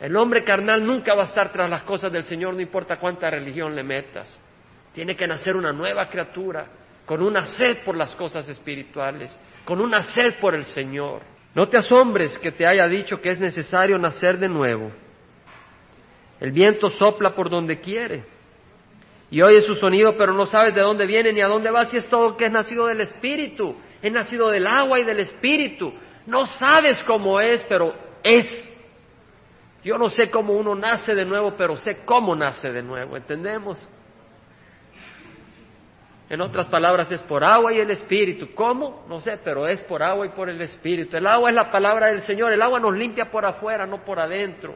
El 0.00 0.16
hombre 0.16 0.44
carnal 0.44 0.84
nunca 0.84 1.14
va 1.14 1.22
a 1.22 1.26
estar 1.26 1.52
tras 1.52 1.68
las 1.68 1.82
cosas 1.82 2.12
del 2.12 2.24
Señor, 2.24 2.54
no 2.54 2.60
importa 2.60 2.98
cuánta 2.98 3.30
religión 3.30 3.74
le 3.74 3.82
metas. 3.82 4.38
Tiene 4.92 5.16
que 5.16 5.26
nacer 5.26 5.56
una 5.56 5.72
nueva 5.72 6.08
criatura, 6.08 6.66
con 7.04 7.22
una 7.22 7.46
sed 7.46 7.78
por 7.84 7.96
las 7.96 8.14
cosas 8.14 8.48
espirituales, 8.48 9.36
con 9.64 9.80
una 9.80 10.02
sed 10.02 10.34
por 10.40 10.54
el 10.54 10.64
Señor. 10.66 11.22
No 11.54 11.68
te 11.68 11.78
asombres 11.78 12.38
que 12.38 12.52
te 12.52 12.66
haya 12.66 12.86
dicho 12.86 13.20
que 13.20 13.30
es 13.30 13.40
necesario 13.40 13.98
nacer 13.98 14.38
de 14.38 14.48
nuevo. 14.48 14.92
El 16.38 16.52
viento 16.52 16.88
sopla 16.88 17.34
por 17.34 17.50
donde 17.50 17.80
quiere 17.80 18.24
y 19.30 19.42
oye 19.42 19.60
su 19.62 19.74
sonido, 19.74 20.16
pero 20.16 20.32
no 20.32 20.46
sabes 20.46 20.74
de 20.74 20.80
dónde 20.80 21.06
viene 21.06 21.32
ni 21.32 21.40
a 21.40 21.48
dónde 21.48 21.70
va, 21.70 21.84
si 21.84 21.98
es 21.98 22.06
todo 22.08 22.36
que 22.36 22.46
es 22.46 22.52
nacido 22.52 22.86
del 22.86 23.00
Espíritu, 23.00 23.76
es 24.00 24.10
nacido 24.10 24.48
del 24.48 24.66
agua 24.66 24.98
y 24.98 25.04
del 25.04 25.20
Espíritu. 25.20 25.92
No 26.26 26.46
sabes 26.46 27.02
cómo 27.04 27.40
es, 27.40 27.64
pero 27.68 27.94
es. 28.22 28.67
Yo 29.84 29.96
no 29.96 30.08
sé 30.10 30.30
cómo 30.30 30.54
uno 30.54 30.74
nace 30.74 31.14
de 31.14 31.24
nuevo, 31.24 31.54
pero 31.56 31.76
sé 31.76 32.04
cómo 32.04 32.34
nace 32.34 32.70
de 32.70 32.82
nuevo, 32.82 33.16
¿entendemos? 33.16 33.88
En 36.30 36.42
otras 36.42 36.68
palabras, 36.68 37.10
es 37.10 37.22
por 37.22 37.42
agua 37.42 37.72
y 37.72 37.78
el 37.78 37.90
Espíritu. 37.90 38.54
¿Cómo? 38.54 39.06
No 39.08 39.20
sé, 39.20 39.38
pero 39.42 39.66
es 39.66 39.80
por 39.82 40.02
agua 40.02 40.26
y 40.26 40.30
por 40.30 40.50
el 40.50 40.60
Espíritu. 40.60 41.16
El 41.16 41.26
agua 41.26 41.48
es 41.48 41.54
la 41.54 41.70
palabra 41.70 42.08
del 42.08 42.20
Señor. 42.20 42.52
El 42.52 42.60
agua 42.60 42.78
nos 42.78 42.94
limpia 42.94 43.30
por 43.30 43.46
afuera, 43.46 43.86
no 43.86 44.04
por 44.04 44.20
adentro. 44.20 44.74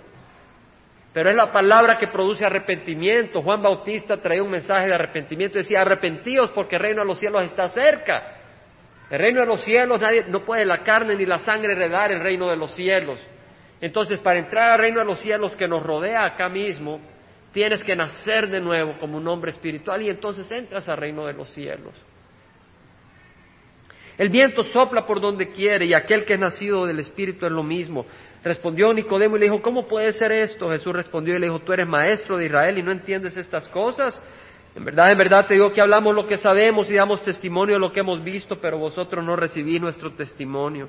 Pero 1.12 1.28
es 1.28 1.36
la 1.36 1.52
palabra 1.52 1.98
que 1.98 2.08
produce 2.08 2.46
arrepentimiento. 2.46 3.42
Juan 3.42 3.60
Bautista 3.60 4.16
traía 4.16 4.42
un 4.42 4.50
mensaje 4.50 4.86
de 4.86 4.94
arrepentimiento. 4.94 5.58
Decía, 5.58 5.82
arrepentíos 5.82 6.50
porque 6.52 6.76
el 6.76 6.82
reino 6.82 7.02
de 7.02 7.08
los 7.08 7.18
cielos 7.18 7.44
está 7.44 7.68
cerca. 7.68 8.38
El 9.10 9.18
reino 9.18 9.40
de 9.40 9.46
los 9.46 9.62
cielos, 9.62 10.00
nadie, 10.00 10.24
no 10.28 10.40
puede 10.40 10.64
la 10.64 10.82
carne 10.82 11.14
ni 11.16 11.26
la 11.26 11.38
sangre 11.38 11.74
heredar 11.74 12.12
el 12.12 12.20
reino 12.20 12.48
de 12.48 12.56
los 12.56 12.74
cielos. 12.74 13.18
Entonces, 13.82 14.20
para 14.20 14.38
entrar 14.38 14.70
al 14.70 14.78
reino 14.78 15.00
de 15.00 15.04
los 15.04 15.18
cielos 15.18 15.56
que 15.56 15.66
nos 15.66 15.82
rodea 15.82 16.24
acá 16.24 16.48
mismo, 16.48 17.00
tienes 17.52 17.82
que 17.82 17.96
nacer 17.96 18.48
de 18.48 18.60
nuevo 18.60 18.94
como 19.00 19.16
un 19.18 19.26
hombre 19.26 19.50
espiritual 19.50 20.00
y 20.02 20.08
entonces 20.08 20.50
entras 20.52 20.88
al 20.88 20.98
reino 20.98 21.26
de 21.26 21.32
los 21.32 21.50
cielos. 21.50 21.92
El 24.16 24.28
viento 24.28 24.62
sopla 24.62 25.04
por 25.04 25.20
donde 25.20 25.50
quiere 25.50 25.86
y 25.86 25.94
aquel 25.94 26.24
que 26.24 26.34
es 26.34 26.38
nacido 26.38 26.86
del 26.86 27.00
Espíritu 27.00 27.44
es 27.44 27.50
lo 27.50 27.64
mismo. 27.64 28.06
Respondió 28.44 28.94
Nicodemo 28.94 29.36
y 29.36 29.40
le 29.40 29.46
dijo, 29.46 29.60
¿cómo 29.60 29.88
puede 29.88 30.12
ser 30.12 30.30
esto? 30.30 30.70
Jesús 30.70 30.92
respondió 30.92 31.34
y 31.34 31.40
le 31.40 31.46
dijo, 31.46 31.58
tú 31.58 31.72
eres 31.72 31.88
maestro 31.88 32.36
de 32.36 32.46
Israel 32.46 32.78
y 32.78 32.84
no 32.84 32.92
entiendes 32.92 33.36
estas 33.36 33.68
cosas. 33.68 34.22
En 34.76 34.84
verdad, 34.84 35.10
en 35.10 35.18
verdad 35.18 35.48
te 35.48 35.54
digo 35.54 35.72
que 35.72 35.80
hablamos 35.80 36.14
lo 36.14 36.28
que 36.28 36.36
sabemos 36.36 36.88
y 36.88 36.94
damos 36.94 37.20
testimonio 37.24 37.74
de 37.74 37.80
lo 37.80 37.90
que 37.90 37.98
hemos 37.98 38.22
visto, 38.22 38.60
pero 38.60 38.78
vosotros 38.78 39.24
no 39.24 39.34
recibís 39.34 39.80
nuestro 39.80 40.12
testimonio. 40.12 40.88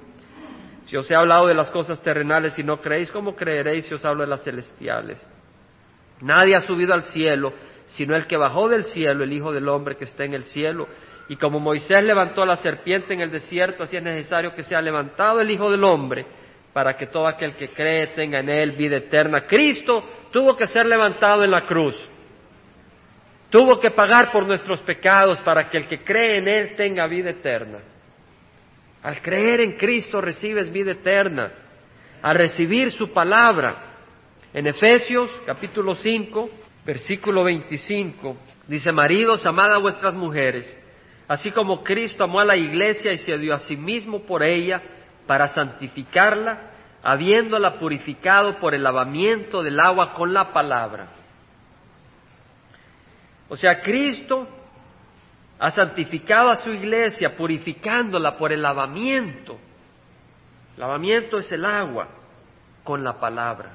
Si 0.85 0.97
os 0.97 1.09
he 1.09 1.15
hablado 1.15 1.47
de 1.47 1.53
las 1.53 1.69
cosas 1.69 2.01
terrenales 2.01 2.57
y 2.59 2.63
no 2.63 2.81
creéis, 2.81 3.11
¿cómo 3.11 3.35
creeréis 3.35 3.85
si 3.85 3.93
os 3.93 4.03
hablo 4.03 4.23
de 4.23 4.29
las 4.29 4.43
celestiales? 4.43 5.25
Nadie 6.21 6.55
ha 6.55 6.61
subido 6.61 6.93
al 6.93 7.03
cielo, 7.03 7.53
sino 7.85 8.15
el 8.15 8.27
que 8.27 8.37
bajó 8.37 8.69
del 8.69 8.83
cielo, 8.85 9.23
el 9.23 9.33
Hijo 9.33 9.51
del 9.51 9.67
Hombre 9.69 9.95
que 9.95 10.05
está 10.05 10.23
en 10.25 10.33
el 10.33 10.43
cielo. 10.43 10.87
Y 11.29 11.37
como 11.37 11.59
Moisés 11.59 12.03
levantó 12.03 12.45
la 12.45 12.57
serpiente 12.57 13.13
en 13.13 13.21
el 13.21 13.31
desierto, 13.31 13.83
así 13.83 13.97
es 13.97 14.03
necesario 14.03 14.53
que 14.53 14.63
sea 14.63 14.81
levantado 14.81 15.39
el 15.39 15.49
Hijo 15.49 15.71
del 15.71 15.83
Hombre, 15.83 16.25
para 16.73 16.97
que 16.97 17.07
todo 17.07 17.27
aquel 17.27 17.55
que 17.55 17.69
cree 17.69 18.07
tenga 18.07 18.39
en 18.39 18.49
él 18.49 18.71
vida 18.71 18.97
eterna. 18.97 19.45
Cristo 19.45 20.03
tuvo 20.31 20.55
que 20.55 20.67
ser 20.67 20.85
levantado 20.85 21.43
en 21.43 21.51
la 21.51 21.61
cruz. 21.65 21.95
Tuvo 23.49 23.79
que 23.79 23.91
pagar 23.91 24.31
por 24.31 24.47
nuestros 24.47 24.81
pecados 24.81 25.37
para 25.41 25.69
que 25.69 25.77
el 25.77 25.87
que 25.87 26.03
cree 26.03 26.39
en 26.39 26.47
él 26.47 26.75
tenga 26.75 27.05
vida 27.07 27.29
eterna. 27.29 27.79
Al 29.03 29.21
creer 29.21 29.59
en 29.59 29.73
Cristo 29.73 30.21
recibes 30.21 30.71
vida 30.71 30.93
eterna, 30.93 31.51
al 32.21 32.37
recibir 32.37 32.89
su 32.91 33.11
palabra. 33.11 33.89
En 34.53 34.65
Efesios 34.65 35.29
capítulo 35.45 35.93
5, 35.95 36.49
versículo 36.85 37.43
25, 37.43 38.37
dice, 38.65 38.93
maridos, 38.93 39.45
amad 39.45 39.73
a 39.73 39.77
vuestras 39.77 40.15
mujeres, 40.15 40.77
así 41.27 41.51
como 41.51 41.83
Cristo 41.83 42.23
amó 42.23 42.39
a 42.39 42.45
la 42.45 42.55
iglesia 42.55 43.11
y 43.11 43.17
se 43.17 43.37
dio 43.37 43.53
a 43.53 43.59
sí 43.59 43.75
mismo 43.75 44.21
por 44.21 44.41
ella 44.41 44.81
para 45.27 45.47
santificarla, 45.47 46.71
habiéndola 47.03 47.79
purificado 47.79 48.57
por 48.59 48.73
el 48.73 48.83
lavamiento 48.83 49.63
del 49.63 49.81
agua 49.81 50.13
con 50.13 50.33
la 50.33 50.53
palabra. 50.53 51.09
O 53.49 53.57
sea, 53.57 53.81
Cristo 53.81 54.47
ha 55.63 55.71
santificado 55.71 56.49
a 56.49 56.57
su 56.57 56.71
iglesia 56.71 57.37
purificándola 57.37 58.35
por 58.35 58.51
el 58.51 58.61
lavamiento. 58.61 59.57
lavamiento 60.75 61.37
es 61.37 61.49
el 61.53 61.63
agua 61.63 62.09
con 62.83 63.01
la 63.01 63.13
palabra. 63.13 63.71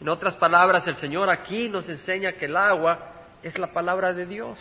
En 0.00 0.08
otras 0.08 0.34
palabras, 0.34 0.84
el 0.88 0.96
Señor 0.96 1.30
aquí 1.30 1.68
nos 1.68 1.88
enseña 1.88 2.32
que 2.32 2.46
el 2.46 2.56
agua 2.56 2.98
es 3.40 3.56
la 3.56 3.68
palabra 3.68 4.12
de 4.12 4.26
Dios. 4.26 4.58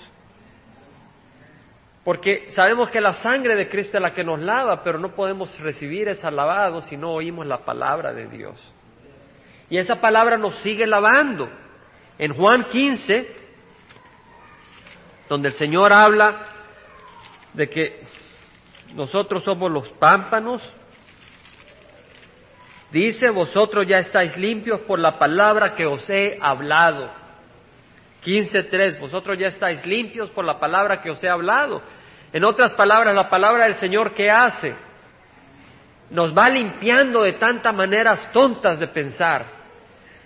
Porque 2.04 2.46
sabemos 2.52 2.92
que 2.92 3.02
la 3.02 3.14
sangre 3.14 3.56
de 3.56 3.68
Cristo 3.68 3.98
es 3.98 4.04
la 4.04 4.14
que 4.14 4.24
nos 4.24 4.40
lava, 4.40 4.84
pero 4.84 5.00
no 5.00 5.16
podemos 5.16 5.60
recibir 5.62 6.10
ese 6.10 6.30
lavado 6.30 6.82
si 6.82 6.96
no 6.96 7.12
oímos 7.12 7.48
la 7.48 7.66
palabra 7.66 8.14
de 8.14 8.28
Dios. 8.28 8.72
Y 9.68 9.80
esa 9.80 9.96
palabra 9.96 10.38
nos 10.38 10.62
sigue 10.62 10.86
lavando. 10.86 11.50
En 12.20 12.36
Juan 12.36 12.66
15, 12.66 13.43
donde 15.30 15.50
el 15.50 15.54
Señor 15.56 15.92
habla 15.92 16.48
de 17.54 17.70
que 17.70 18.04
nosotros 18.96 19.44
somos 19.44 19.72
los 19.72 19.90
pámpanos. 19.90 20.62
Dice, 22.92 23.30
vosotros 23.30 23.88
ya 23.88 24.00
estáis 24.00 24.38
limpios 24.38 24.82
por 24.82 25.00
la 25.00 25.18
palabra 25.18 25.76
que 25.76 25.86
os 25.86 26.08
he 26.10 26.38
hablado. 26.40 27.10
15.3, 28.24 29.00
vosotros 29.00 29.38
ya 29.38 29.48
estáis 29.48 29.86
limpios 29.86 30.30
por 30.30 30.46
la 30.46 30.60
palabra 30.60 31.02
que 31.02 31.10
os 31.10 31.24
he 31.24 31.30
hablado. 31.30 31.82
En 32.32 32.44
otras 32.44 32.74
palabras, 32.74 33.14
la 33.14 33.30
palabra 33.30 33.66
del 33.66 33.76
Señor, 33.76 34.14
¿qué 34.14 34.30
hace? 34.30 34.76
Nos 36.10 36.36
va 36.38 36.50
limpiando 36.50 37.24
de 37.24 37.34
tantas 37.34 37.74
maneras 37.74 38.32
tontas 38.32 38.80
de 38.80 38.88
pensar, 38.88 39.46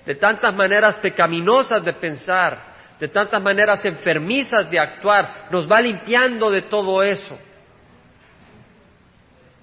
de 0.05 0.15
tantas 0.15 0.53
maneras 0.53 0.97
pecaminosas 0.97 1.83
de 1.83 1.93
pensar, 1.93 2.76
de 2.99 3.07
tantas 3.07 3.41
maneras 3.41 3.83
enfermizas 3.85 4.69
de 4.71 4.79
actuar, 4.79 5.47
nos 5.51 5.69
va 5.69 5.79
limpiando 5.81 6.49
de 6.49 6.63
todo 6.63 7.03
eso. 7.03 7.37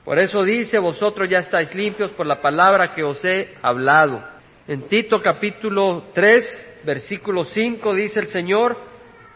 Por 0.04 0.18
eso 0.18 0.42
dice, 0.42 0.78
vosotros 0.78 1.28
ya 1.28 1.40
estáis 1.40 1.74
limpios 1.74 2.10
por 2.10 2.26
la 2.26 2.40
palabra 2.40 2.92
que 2.92 3.02
os 3.02 3.24
he 3.24 3.54
hablado. 3.62 4.22
En 4.68 4.82
Tito 4.82 5.20
capítulo 5.20 6.10
3, 6.14 6.82
versículo 6.84 7.44
5 7.44 7.94
dice 7.94 8.20
el 8.20 8.28
Señor, 8.28 8.76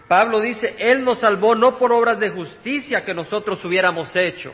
Pablo 0.06 0.40
dice, 0.40 0.76
Él 0.78 1.04
nos 1.04 1.20
salvó 1.20 1.54
no 1.54 1.78
por 1.78 1.92
obras 1.92 2.18
de 2.20 2.30
justicia 2.30 3.04
que 3.04 3.14
nosotros 3.14 3.62
hubiéramos 3.64 4.14
hecho, 4.14 4.52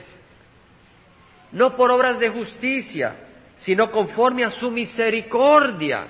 no 1.53 1.77
por 1.77 1.91
obras 1.91 2.19
de 2.19 2.29
justicia, 2.31 3.17
sino 3.57 3.91
conforme 3.91 4.45
a 4.45 4.51
su 4.51 4.71
misericordia. 4.71 6.07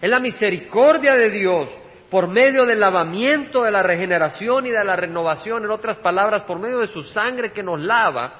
Es 0.00 0.10
la 0.10 0.20
misericordia 0.20 1.14
de 1.14 1.30
Dios 1.30 1.68
por 2.10 2.28
medio 2.28 2.64
del 2.64 2.80
lavamiento, 2.80 3.62
de 3.62 3.70
la 3.70 3.82
regeneración 3.82 4.66
y 4.66 4.70
de 4.70 4.84
la 4.84 4.96
renovación, 4.96 5.64
en 5.64 5.70
otras 5.70 5.98
palabras, 5.98 6.44
por 6.44 6.58
medio 6.58 6.78
de 6.78 6.86
su 6.86 7.02
sangre 7.02 7.52
que 7.52 7.62
nos 7.62 7.80
lava 7.80 8.32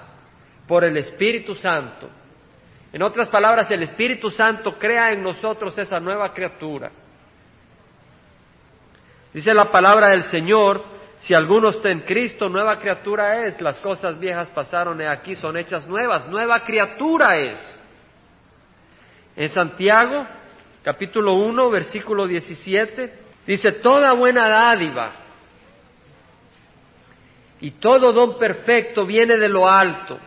por 0.67 0.85
el 0.85 0.97
Espíritu 0.97 1.55
Santo. 1.55 2.09
En 2.93 3.03
otras 3.03 3.29
palabras, 3.29 3.71
el 3.71 3.83
Espíritu 3.83 4.31
Santo 4.31 4.79
crea 4.79 5.13
en 5.13 5.23
nosotros 5.23 5.77
esa 5.79 6.01
nueva 6.01 6.33
criatura. 6.33 6.91
Dice 9.35 9.53
la 9.53 9.71
palabra 9.71 10.09
del 10.09 10.23
Señor, 10.25 10.83
si 11.19 11.35
alguno 11.35 11.69
está 11.69 11.91
en 11.91 12.01
Cristo, 12.01 12.49
nueva 12.49 12.79
criatura 12.79 13.45
es, 13.45 13.61
las 13.61 13.79
cosas 13.81 14.19
viejas 14.19 14.51
pasaron 14.51 15.03
aquí 15.03 15.35
son 15.35 15.59
hechas 15.59 15.87
nuevas, 15.87 16.27
nueva 16.29 16.65
criatura 16.65 17.37
es. 17.37 17.81
En 19.37 19.51
Santiago, 19.51 20.27
capítulo 20.83 21.35
1, 21.35 21.71
versículo 21.71 22.27
17, 22.27 23.28
dice, 23.53 23.73
toda 23.73 24.13
buena 24.13 24.47
dádiva 24.47 25.11
y 27.61 27.73
todo 27.73 28.13
don 28.13 28.39
perfecto 28.39 29.07
viene 29.07 29.37
de 29.37 29.49
lo 29.49 29.69
alto. 29.69 30.19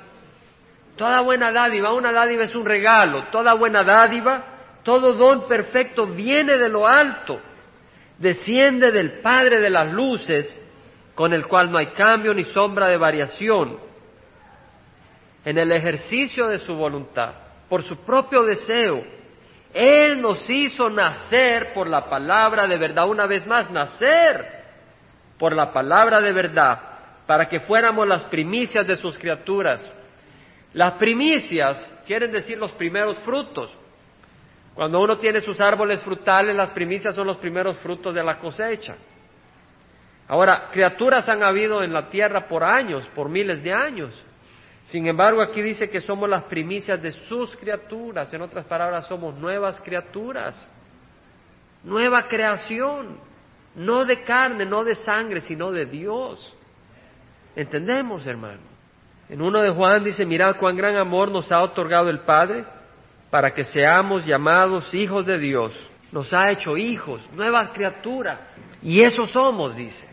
Toda 0.96 1.22
buena 1.22 1.52
dádiva, 1.52 1.94
una 1.94 2.12
dádiva 2.12 2.44
es 2.44 2.56
un 2.56 2.66
regalo, 2.66 3.26
toda 3.32 3.54
buena 3.54 3.84
dádiva, 3.84 4.44
todo 4.84 5.14
don 5.14 5.48
perfecto 5.48 6.08
viene 6.08 6.58
de 6.58 6.68
lo 6.68 6.88
alto, 6.88 7.40
desciende 8.18 8.92
del 8.92 9.22
Padre 9.22 9.62
de 9.62 9.70
las 9.70 9.92
luces, 9.92 10.60
con 11.14 11.34
el 11.34 11.46
cual 11.46 11.72
no 11.72 11.78
hay 11.78 11.92
cambio 11.92 12.34
ni 12.34 12.44
sombra 12.46 12.88
de 12.88 12.98
variación, 12.98 13.80
en 15.46 15.58
el 15.58 15.72
ejercicio 15.72 16.48
de 16.48 16.58
su 16.58 16.74
voluntad, 16.74 17.34
por 17.70 17.84
su 17.84 17.98
propio 17.98 18.44
deseo. 18.44 19.21
Él 19.74 20.22
nos 20.22 20.50
hizo 20.50 20.90
nacer 20.90 21.74
por 21.74 21.88
la 21.88 22.10
palabra 22.10 22.68
de 22.68 22.78
verdad, 22.78 23.08
una 23.08 23.26
vez 23.26 23.46
más, 23.48 23.72
nacer 23.72 24.62
por 25.38 25.56
la 25.56 25.72
palabra 25.72 26.20
de 26.22 26.32
verdad 26.34 26.80
para 27.26 27.48
que 27.48 27.62
fuéramos 27.62 28.08
las 28.08 28.26
primicias 28.26 28.86
de 28.86 28.98
sus 28.98 29.18
criaturas. 29.18 29.90
Las 30.74 30.94
primicias 30.94 31.90
quieren 32.06 32.32
decir 32.32 32.58
los 32.58 32.74
primeros 32.74 33.18
frutos. 33.20 33.74
Cuando 34.74 35.00
uno 35.00 35.18
tiene 35.18 35.42
sus 35.42 35.60
árboles 35.60 36.04
frutales, 36.04 36.56
las 36.56 36.72
primicias 36.72 37.16
son 37.16 37.28
los 37.28 37.38
primeros 37.38 37.78
frutos 37.80 38.14
de 38.14 38.24
la 38.24 38.38
cosecha. 38.38 38.96
Ahora, 40.28 40.70
criaturas 40.72 41.28
han 41.28 41.44
habido 41.44 41.84
en 41.84 41.94
la 41.94 42.10
tierra 42.10 42.48
por 42.48 42.64
años, 42.64 43.08
por 43.16 43.30
miles 43.30 43.62
de 43.64 43.74
años. 43.74 44.26
Sin 44.92 45.08
embargo, 45.08 45.42
aquí 45.42 45.62
dice 45.62 45.90
que 45.90 46.02
somos 46.02 46.30
las 46.30 46.44
primicias 46.44 47.02
de 47.02 47.14
sus 47.14 47.56
criaturas. 47.56 48.34
En 48.34 48.42
otras 48.42 48.66
palabras, 48.66 49.08
somos 49.08 49.34
nuevas 49.36 49.80
criaturas. 49.80 50.68
Nueva 51.82 52.28
creación. 52.28 53.18
No 53.74 54.04
de 54.04 54.22
carne, 54.24 54.66
no 54.66 54.84
de 54.84 54.96
sangre, 54.96 55.40
sino 55.40 55.72
de 55.72 55.86
Dios. 55.86 56.54
¿Entendemos, 57.56 58.28
hermano? 58.28 58.60
En 59.30 59.42
uno 59.42 59.62
de 59.62 59.70
Juan 59.70 60.04
dice, 60.04 60.26
mirad 60.26 60.58
cuán 60.58 60.76
gran 60.76 60.98
amor 60.98 61.32
nos 61.32 61.50
ha 61.54 61.64
otorgado 61.64 62.10
el 62.10 62.20
Padre 62.20 62.66
para 63.30 63.54
que 63.54 63.64
seamos 63.64 64.26
llamados 64.26 64.94
hijos 64.94 65.26
de 65.26 65.40
Dios. 65.40 65.74
Nos 66.12 66.34
ha 66.34 66.52
hecho 66.52 66.76
hijos, 66.76 67.26
nuevas 67.32 67.70
criaturas. 67.70 68.42
Y 68.82 69.00
eso 69.00 69.26
somos, 69.26 69.74
dice. 69.78 70.06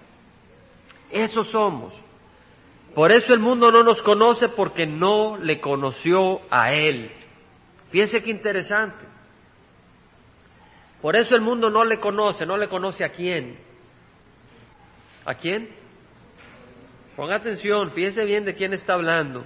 Eso 1.10 1.42
somos. 1.42 1.92
Por 2.94 3.12
eso 3.12 3.32
el 3.32 3.40
mundo 3.40 3.70
no 3.70 3.82
nos 3.82 4.02
conoce 4.02 4.48
porque 4.48 4.86
no 4.86 5.36
le 5.36 5.60
conoció 5.60 6.40
a 6.50 6.72
Él. 6.72 7.12
Fíjense 7.90 8.22
qué 8.22 8.30
interesante. 8.30 9.06
Por 11.00 11.16
eso 11.16 11.34
el 11.34 11.40
mundo 11.40 11.70
no 11.70 11.84
le 11.84 11.98
conoce, 11.98 12.44
no 12.44 12.56
le 12.56 12.68
conoce 12.68 13.04
a 13.04 13.10
quién. 13.10 13.58
¿A 15.24 15.34
quién? 15.34 15.68
Ponga 17.14 17.36
atención, 17.36 17.90
piense 17.94 18.24
bien 18.24 18.44
de 18.44 18.54
quién 18.54 18.72
está 18.72 18.94
hablando. 18.94 19.44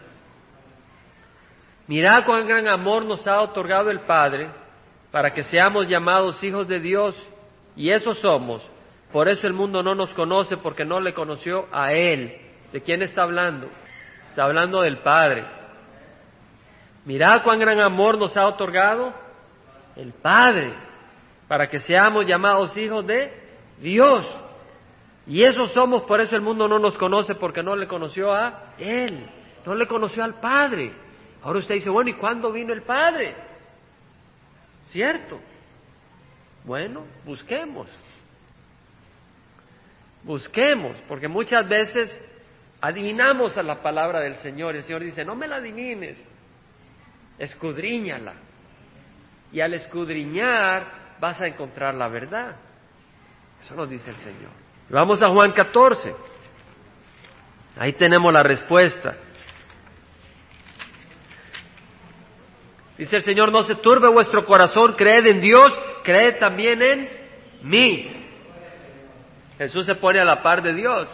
Mirad 1.86 2.24
cuán 2.24 2.46
gran 2.46 2.68
amor 2.68 3.04
nos 3.04 3.26
ha 3.26 3.40
otorgado 3.40 3.90
el 3.90 4.00
Padre 4.00 4.50
para 5.10 5.32
que 5.32 5.42
seamos 5.42 5.88
llamados 5.88 6.42
hijos 6.42 6.66
de 6.68 6.80
Dios, 6.80 7.16
y 7.76 7.90
eso 7.90 8.14
somos. 8.14 8.66
Por 9.12 9.28
eso 9.28 9.46
el 9.46 9.52
mundo 9.52 9.82
no 9.82 9.94
nos 9.94 10.12
conoce 10.14 10.56
porque 10.56 10.84
no 10.84 11.00
le 11.00 11.12
conoció 11.12 11.66
a 11.70 11.92
Él. 11.92 12.34
¿De 12.72 12.80
quién 12.80 13.02
está 13.02 13.22
hablando? 13.22 13.68
Está 14.28 14.44
hablando 14.44 14.80
del 14.80 14.98
Padre. 14.98 15.44
Mirad 17.04 17.42
cuán 17.42 17.58
gran 17.58 17.80
amor 17.80 18.16
nos 18.16 18.36
ha 18.36 18.46
otorgado 18.46 19.12
el 19.96 20.12
Padre 20.12 20.74
para 21.48 21.68
que 21.68 21.80
seamos 21.80 22.26
llamados 22.26 22.76
hijos 22.78 23.06
de 23.06 23.30
Dios. 23.78 24.26
Y 25.26 25.42
eso 25.42 25.66
somos, 25.66 26.02
por 26.02 26.20
eso 26.20 26.34
el 26.34 26.42
mundo 26.42 26.66
no 26.66 26.78
nos 26.78 26.96
conoce, 26.96 27.34
porque 27.34 27.62
no 27.62 27.76
le 27.76 27.86
conoció 27.86 28.32
a 28.32 28.74
Él, 28.78 29.28
no 29.66 29.74
le 29.74 29.86
conoció 29.86 30.24
al 30.24 30.40
Padre. 30.40 30.92
Ahora 31.42 31.58
usted 31.58 31.74
dice, 31.74 31.90
bueno, 31.90 32.10
¿y 32.10 32.14
cuándo 32.14 32.50
vino 32.52 32.72
el 32.72 32.82
Padre? 32.82 33.36
¿Cierto? 34.84 35.40
Bueno, 36.64 37.04
busquemos. 37.24 37.88
Busquemos, 40.22 40.96
porque 41.08 41.28
muchas 41.28 41.68
veces 41.68 42.31
adivinamos 42.82 43.56
a 43.56 43.62
la 43.62 43.80
palabra 43.80 44.20
del 44.20 44.34
Señor 44.34 44.74
el 44.74 44.82
Señor 44.82 45.02
dice, 45.04 45.24
no 45.24 45.36
me 45.36 45.46
la 45.46 45.56
adivines, 45.56 46.18
escudriñala. 47.38 48.34
Y 49.52 49.60
al 49.60 49.74
escudriñar 49.74 51.16
vas 51.20 51.40
a 51.40 51.46
encontrar 51.46 51.94
la 51.94 52.08
verdad. 52.08 52.56
Eso 53.60 53.74
nos 53.76 53.88
dice 53.88 54.10
el 54.10 54.16
Señor. 54.16 54.50
Vamos 54.88 55.22
a 55.22 55.28
Juan 55.28 55.52
14. 55.52 56.14
Ahí 57.78 57.92
tenemos 57.92 58.32
la 58.32 58.42
respuesta. 58.42 59.14
Dice 62.98 63.16
el 63.16 63.22
Señor, 63.22 63.52
no 63.52 63.62
se 63.62 63.76
turbe 63.76 64.08
vuestro 64.08 64.44
corazón, 64.44 64.94
creed 64.94 65.26
en 65.26 65.40
Dios, 65.40 65.70
creed 66.02 66.38
también 66.38 66.82
en 66.82 67.08
mí. 67.62 68.26
Jesús 69.58 69.86
se 69.86 69.94
pone 69.94 70.18
a 70.18 70.24
la 70.24 70.42
par 70.42 70.62
de 70.62 70.74
Dios. 70.74 71.08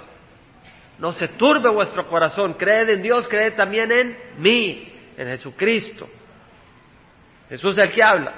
No 0.98 1.12
se 1.12 1.28
turbe 1.28 1.70
vuestro 1.70 2.08
corazón, 2.08 2.54
creed 2.54 2.90
en 2.90 3.02
Dios, 3.02 3.28
creed 3.28 3.54
también 3.54 3.90
en 3.92 4.16
mí, 4.38 4.92
en 5.16 5.28
Jesucristo. 5.28 6.08
Jesús 7.48 7.78
es 7.78 7.88
el 7.88 7.94
que 7.94 8.02
habla. 8.02 8.34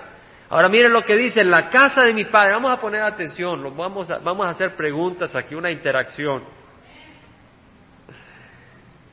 Ahora 0.50 0.68
miren 0.68 0.92
lo 0.92 1.04
que 1.04 1.16
dice, 1.16 1.40
en 1.40 1.50
la 1.50 1.68
casa 1.68 2.02
de 2.02 2.12
mi 2.12 2.24
padre, 2.24 2.52
vamos 2.52 2.72
a 2.72 2.80
poner 2.80 3.02
atención, 3.02 3.62
vamos, 3.76 4.10
a, 4.10 4.18
vamos 4.18 4.46
a 4.46 4.50
hacer 4.50 4.76
preguntas 4.76 5.34
aquí, 5.36 5.54
una 5.54 5.70
interacción. 5.70 6.44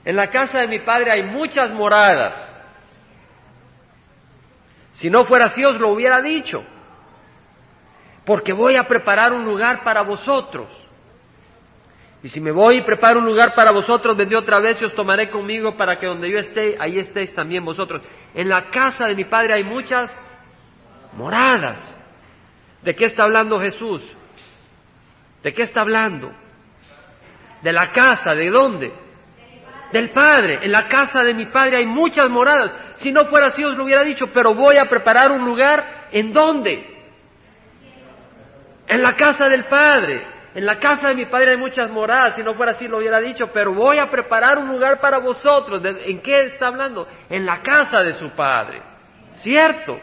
En 0.04 0.16
la 0.16 0.30
casa 0.30 0.60
de 0.60 0.68
mi 0.68 0.80
padre 0.80 1.12
hay 1.12 1.24
muchas 1.24 1.70
moradas. 1.72 2.50
Si 4.94 5.10
no 5.10 5.26
fuera 5.26 5.46
así 5.46 5.64
os 5.64 5.80
lo 5.80 5.90
hubiera 5.90 6.22
dicho, 6.22 6.64
porque 8.26 8.52
voy 8.52 8.76
a 8.76 8.84
preparar 8.84 9.32
un 9.32 9.46
lugar 9.46 9.84
para 9.84 10.02
vosotros. 10.02 10.68
Y 12.28 12.30
si 12.30 12.42
me 12.42 12.52
voy 12.52 12.80
y 12.80 12.82
preparo 12.82 13.20
un 13.20 13.26
lugar 13.26 13.56
para 13.56 13.72
vosotros, 13.72 14.18
vendré 14.18 14.36
otra 14.36 14.60
vez 14.60 14.82
y 14.82 14.84
os 14.84 14.94
tomaré 14.94 15.30
conmigo 15.30 15.78
para 15.78 15.98
que 15.98 16.08
donde 16.08 16.30
yo 16.30 16.40
esté, 16.40 16.76
ahí 16.78 17.00
estéis 17.00 17.34
también 17.34 17.64
vosotros. 17.64 18.02
En 18.34 18.50
la 18.50 18.70
casa 18.70 19.06
de 19.06 19.16
mi 19.16 19.24
padre 19.24 19.54
hay 19.54 19.64
muchas 19.64 20.14
moradas. 21.14 21.80
¿De 22.82 22.94
qué 22.94 23.06
está 23.06 23.24
hablando 23.24 23.62
Jesús? 23.62 24.04
¿De 25.42 25.54
qué 25.54 25.62
está 25.62 25.80
hablando? 25.80 26.30
De 27.62 27.72
la 27.72 27.94
casa, 27.94 28.36
¿de 28.36 28.50
dónde? 28.50 28.92
Del 29.94 30.10
Padre. 30.10 30.60
En 30.64 30.74
la 30.74 30.90
casa 30.90 31.22
de 31.22 31.34
mi 31.34 31.46
Padre 31.46 31.78
hay 31.78 31.86
muchas 31.86 32.30
moradas. 32.30 32.98
Si 32.98 33.10
no 33.10 33.24
fuera 33.28 33.48
así 33.48 33.64
os 33.64 33.78
lo 33.78 33.86
hubiera 33.86 34.04
dicho, 34.04 34.28
pero 34.34 34.54
voy 34.54 34.76
a 34.76 34.90
preparar 34.90 35.32
un 35.32 35.46
lugar. 35.46 36.10
¿En 36.12 36.34
dónde? 36.34 36.94
En 38.86 39.02
la 39.02 39.16
casa 39.16 39.48
del 39.48 39.64
Padre. 39.64 40.37
En 40.56 40.66
la 40.66 40.80
casa 40.80 41.10
de 41.10 41.16
mi 41.16 41.26
Padre 41.26 41.52
hay 41.52 41.58
muchas 41.58 41.90
moradas. 41.90 42.36
Si 42.36 42.44
no 42.44 42.56
fuera 42.56 42.72
así 42.72 42.88
lo 42.88 42.98
hubiera 42.98 43.20
dicho, 43.20 43.48
pero 43.54 43.74
voy 43.74 44.00
a 44.00 44.10
preparar 44.10 44.58
un 44.58 44.70
lugar 44.70 45.00
para 45.00 45.20
vosotros. 45.20 45.82
¿En 45.84 46.20
qué 46.22 46.46
está 46.46 46.68
hablando? 46.68 47.08
En 47.30 47.46
la 47.46 47.62
casa 47.62 48.00
de 48.02 48.14
su 48.14 48.30
Padre. 48.32 48.82
¿Cierto? 49.34 50.00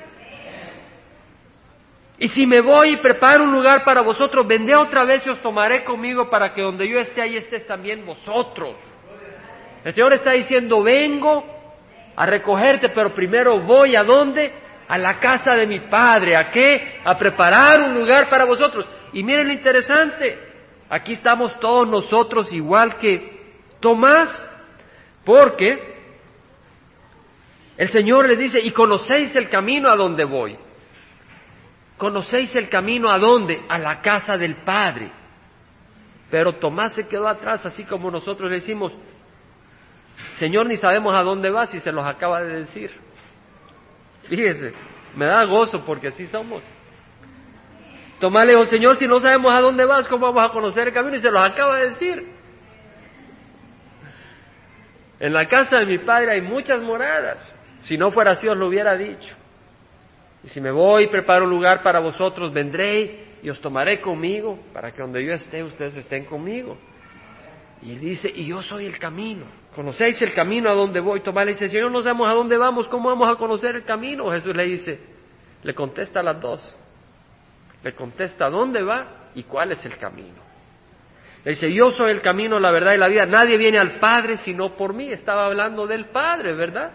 Y 2.19 2.29
si 2.29 2.47
me 2.47 2.61
voy 2.61 2.91
y 2.91 2.97
preparo 2.99 3.45
un 3.45 3.53
lugar 3.53 3.85
para 3.85 4.01
vosotros, 4.01 4.47
vendré 4.47 4.77
otra 4.77 5.05
vez 5.05 5.27
y 5.27 5.31
os 5.31 5.43
tomaré 5.43 5.83
conmigo 5.83 6.31
para 6.31 6.55
que 6.55 6.63
donde 6.63 6.89
yo 6.89 7.01
esté, 7.01 7.21
ahí 7.21 7.37
estés 7.37 7.67
también 7.67 8.07
vosotros. 8.07 8.77
El 9.85 9.93
Señor 9.93 10.13
está 10.13 10.31
diciendo, 10.31 10.83
vengo 10.83 11.45
a 12.17 12.27
recogerte, 12.27 12.91
pero 12.91 13.13
primero 13.15 13.61
voy 13.61 13.97
a 13.97 14.05
dónde? 14.05 14.53
A 14.87 14.97
la 14.99 15.19
casa 15.19 15.55
de 15.55 15.67
mi 15.67 15.81
Padre. 15.81 16.37
¿A 16.37 16.51
qué? 16.51 17.01
A 17.05 17.19
preparar 17.19 17.81
un 17.83 17.95
lugar 17.95 18.31
para 18.31 18.45
vosotros. 18.45 18.87
Y 19.15 19.23
miren 19.23 19.47
lo 19.47 19.53
interesante, 19.53 20.37
aquí 20.91 21.13
estamos 21.13 21.59
todos 21.61 21.89
nosotros 21.89 22.53
igual 22.53 22.99
que 22.99 23.33
Tomás, 23.79 24.43
porque 25.25 25.95
el 27.77 27.89
Señor 27.91 28.27
le 28.27 28.37
dice, 28.37 28.59
y 28.61 28.73
conocéis 28.73 29.35
el 29.37 29.49
camino 29.49 29.89
a 29.89 29.95
donde 29.95 30.25
voy. 30.25 30.59
Conocéis 31.97 32.57
el 32.57 32.69
camino 32.69 33.09
a 33.09 33.19
dónde? 33.21 33.65
A 33.69 33.79
la 33.79 34.03
casa 34.03 34.37
del 34.37 34.57
Padre. 34.65 35.13
Pero 36.29 36.55
Tomás 36.55 36.95
se 36.95 37.07
quedó 37.07 37.29
atrás, 37.29 37.65
así 37.65 37.85
como 37.85 38.11
nosotros 38.11 38.51
le 38.51 38.57
decimos, 38.57 38.93
Señor, 40.39 40.67
ni 40.67 40.77
sabemos 40.77 41.15
a 41.15 41.23
dónde 41.23 41.51
vas 41.51 41.73
y 41.73 41.79
se 41.79 41.93
los 41.93 42.05
acaba 42.05 42.43
de 42.43 42.61
decir. 42.61 42.91
Fíjese, 44.25 44.73
me 45.15 45.27
da 45.27 45.45
gozo 45.45 45.85
porque 45.85 46.09
así 46.09 46.27
somos. 46.27 46.65
Tomás 48.21 48.47
le 48.47 48.67
Señor, 48.67 48.97
si 48.97 49.07
no 49.07 49.21
sabemos 49.21 49.53
a 49.53 49.61
dónde 49.61 49.85
vas, 49.85 50.07
¿cómo 50.09 50.27
vamos 50.27 50.51
a 50.51 50.53
conocer 50.53 50.89
el 50.89 50.95
camino? 50.95 51.17
Y 51.17 51.21
se 51.21 51.31
los 51.31 51.43
acaba 51.43 51.79
de 51.79 51.91
decir. 51.91 52.35
En 55.21 55.33
la 55.33 55.47
casa 55.49 55.79
de 55.79 55.87
mi 55.87 55.99
padre 55.99 56.33
hay 56.33 56.41
muchas 56.41 56.81
moradas. 56.83 57.53
Si 57.81 57.97
no 57.99 58.13
fuera 58.13 58.33
así, 58.33 58.49
os 58.49 58.57
lo 58.57 58.69
hubiera 58.69 58.97
dicho. 58.97 59.35
Y 60.43 60.49
si 60.49 60.61
me 60.61 60.71
voy 60.71 61.05
y 61.05 61.07
preparo 61.09 61.45
un 61.45 61.51
lugar 61.51 61.83
para 61.83 62.01
vosotros, 62.01 62.53
vendré 62.53 63.39
y 63.43 63.51
os 63.51 63.61
tomaré 63.61 64.01
conmigo, 64.01 64.59
para 64.73 64.93
que 64.93 65.03
donde 65.03 65.25
yo 65.25 65.33
esté, 65.33 65.63
ustedes 65.63 65.97
estén 65.97 66.25
conmigo. 66.25 66.79
Y 67.83 67.93
él 67.93 68.01
dice, 68.01 68.31
y 68.35 68.47
yo 68.47 68.63
soy 68.63 68.87
el 68.87 68.99
camino. 68.99 69.47
¿Conocéis 69.75 70.21
el 70.23 70.33
camino 70.33 70.71
a 70.71 70.75
donde 70.75 71.01
voy? 71.01 71.21
Tomás 71.21 71.45
le 71.47 71.53
dice, 71.53 71.69
Señor, 71.69 71.91
no 71.91 72.01
sabemos 72.01 72.31
a 72.31 72.33
dónde 72.33 72.57
vamos, 72.57 72.89
¿cómo 72.89 73.09
vamos 73.09 73.29
a 73.29 73.37
conocer 73.37 73.77
el 73.77 73.85
camino? 73.85 74.31
Jesús 74.31 74.55
le 74.57 74.65
dice, 74.65 75.01
le 75.63 75.75
contesta 75.75 76.21
a 76.21 76.23
las 76.23 76.41
dos. 76.41 76.77
Le 77.85 77.95
contesta 77.95 78.49
dónde 78.49 78.83
va 78.83 79.29
y 79.35 79.43
cuál 79.43 79.73
es 79.73 79.85
el 79.85 79.99
camino. 79.99 80.43
Le 81.45 81.51
dice, 81.51 81.71
yo 81.71 81.91
soy 81.91 82.11
el 82.11 82.23
camino, 82.23 82.59
la 82.59 82.71
verdad 82.71 82.95
y 82.95 82.97
la 82.97 83.09
vida. 83.09 83.27
Nadie 83.27 83.59
viene 83.59 83.79
al 83.79 83.99
Padre 83.99 84.39
sino 84.39 84.75
por 84.75 84.95
mí. 84.95 85.13
Estaba 85.13 85.45
hablando 85.45 85.87
del 85.87 86.07
Padre, 86.07 86.55
¿verdad? 86.55 86.93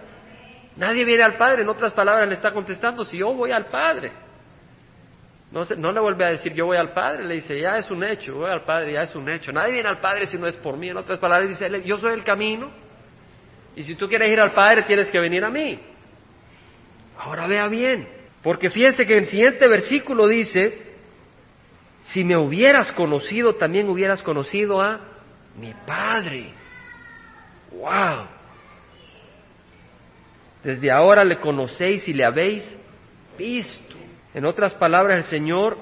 Nadie 0.77 1.05
viene 1.05 1.23
al 1.23 1.37
Padre. 1.37 1.61
En 1.61 1.69
otras 1.69 1.93
palabras, 1.93 2.27
le 2.27 2.33
está 2.33 2.51
contestando, 2.51 3.05
si 3.05 3.19
yo 3.19 3.31
voy 3.33 3.51
al 3.51 3.67
Padre. 3.67 4.11
No, 5.51 5.63
no 5.77 5.91
le 5.91 5.99
vuelve 5.99 6.25
a 6.25 6.29
decir, 6.29 6.53
yo 6.53 6.65
voy 6.65 6.77
al 6.77 6.91
Padre. 6.91 7.23
Le 7.25 7.35
dice, 7.35 7.59
ya 7.59 7.77
es 7.77 7.91
un 7.91 8.03
hecho, 8.03 8.33
voy 8.33 8.49
al 8.49 8.63
Padre, 8.63 8.93
ya 8.93 9.03
es 9.03 9.15
un 9.15 9.29
hecho. 9.29 9.51
Nadie 9.51 9.73
viene 9.73 9.89
al 9.89 9.99
Padre 9.99 10.25
si 10.25 10.39
no 10.39 10.47
es 10.47 10.57
por 10.57 10.75
mí. 10.75 10.89
En 10.89 10.97
otras 10.97 11.19
palabras, 11.19 11.49
dice, 11.49 11.83
yo 11.83 11.97
soy 11.97 12.13
el 12.13 12.23
camino. 12.23 12.71
Y 13.75 13.83
si 13.83 13.93
tú 13.93 14.07
quieres 14.07 14.29
ir 14.29 14.39
al 14.39 14.53
Padre, 14.53 14.83
tienes 14.83 15.11
que 15.11 15.19
venir 15.19 15.45
a 15.45 15.51
mí. 15.51 15.79
Ahora 17.19 17.45
vea 17.45 17.67
bien. 17.67 18.18
Porque 18.43 18.69
fíjense 18.69 19.05
que 19.05 19.17
el 19.17 19.25
siguiente 19.25 19.67
versículo 19.67 20.27
dice, 20.27 20.89
si 22.03 22.23
me 22.23 22.37
hubieras 22.37 22.91
conocido, 22.93 23.55
también 23.55 23.89
hubieras 23.89 24.21
conocido 24.21 24.81
a 24.81 24.99
mi 25.57 25.73
Padre. 25.85 26.53
¡Wow! 27.71 28.27
Desde 30.63 30.91
ahora 30.91 31.23
le 31.23 31.39
conocéis 31.39 32.07
y 32.07 32.13
le 32.13 32.25
habéis 32.25 32.77
visto. 33.37 33.95
En 34.33 34.45
otras 34.45 34.73
palabras, 34.73 35.17
el 35.17 35.23
Señor 35.25 35.77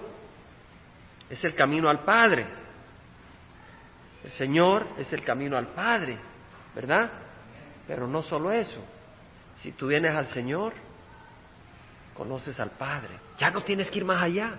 es 1.30 1.44
el 1.44 1.56
camino 1.56 1.90
al 1.90 2.04
Padre. 2.04 2.46
El 4.24 4.32
Señor 4.32 4.88
es 4.98 5.12
el 5.14 5.24
camino 5.24 5.58
al 5.58 5.68
Padre, 5.68 6.18
¿verdad? 6.76 7.10
Pero 7.88 8.08
no 8.08 8.22
solo 8.24 8.52
eso. 8.52 8.84
Si 9.62 9.72
tú 9.72 9.88
vienes 9.88 10.16
al 10.16 10.28
Señor, 10.28 10.74
conoces 12.18 12.60
al 12.60 12.72
Padre. 12.72 13.20
Ya 13.38 13.52
no 13.52 13.62
tienes 13.62 13.92
que 13.92 14.00
ir 14.00 14.06
más 14.06 14.22
allá. 14.22 14.56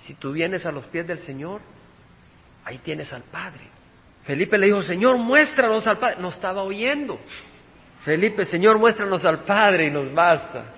Si 0.00 0.14
tú 0.14 0.32
vienes 0.32 0.66
a 0.66 0.70
los 0.70 0.84
pies 0.86 1.06
del 1.06 1.20
Señor, 1.20 1.60
ahí 2.64 2.78
tienes 2.78 3.12
al 3.12 3.22
Padre. 3.22 3.64
Felipe 4.24 4.58
le 4.58 4.66
dijo, 4.66 4.82
Señor, 4.82 5.16
muéstranos 5.16 5.86
al 5.86 5.98
Padre. 5.98 6.16
No 6.20 6.28
estaba 6.28 6.62
oyendo. 6.62 7.18
Felipe, 8.04 8.44
Señor, 8.44 8.78
muéstranos 8.78 9.24
al 9.24 9.44
Padre 9.44 9.86
y 9.86 9.90
nos 9.90 10.12
basta. 10.12 10.74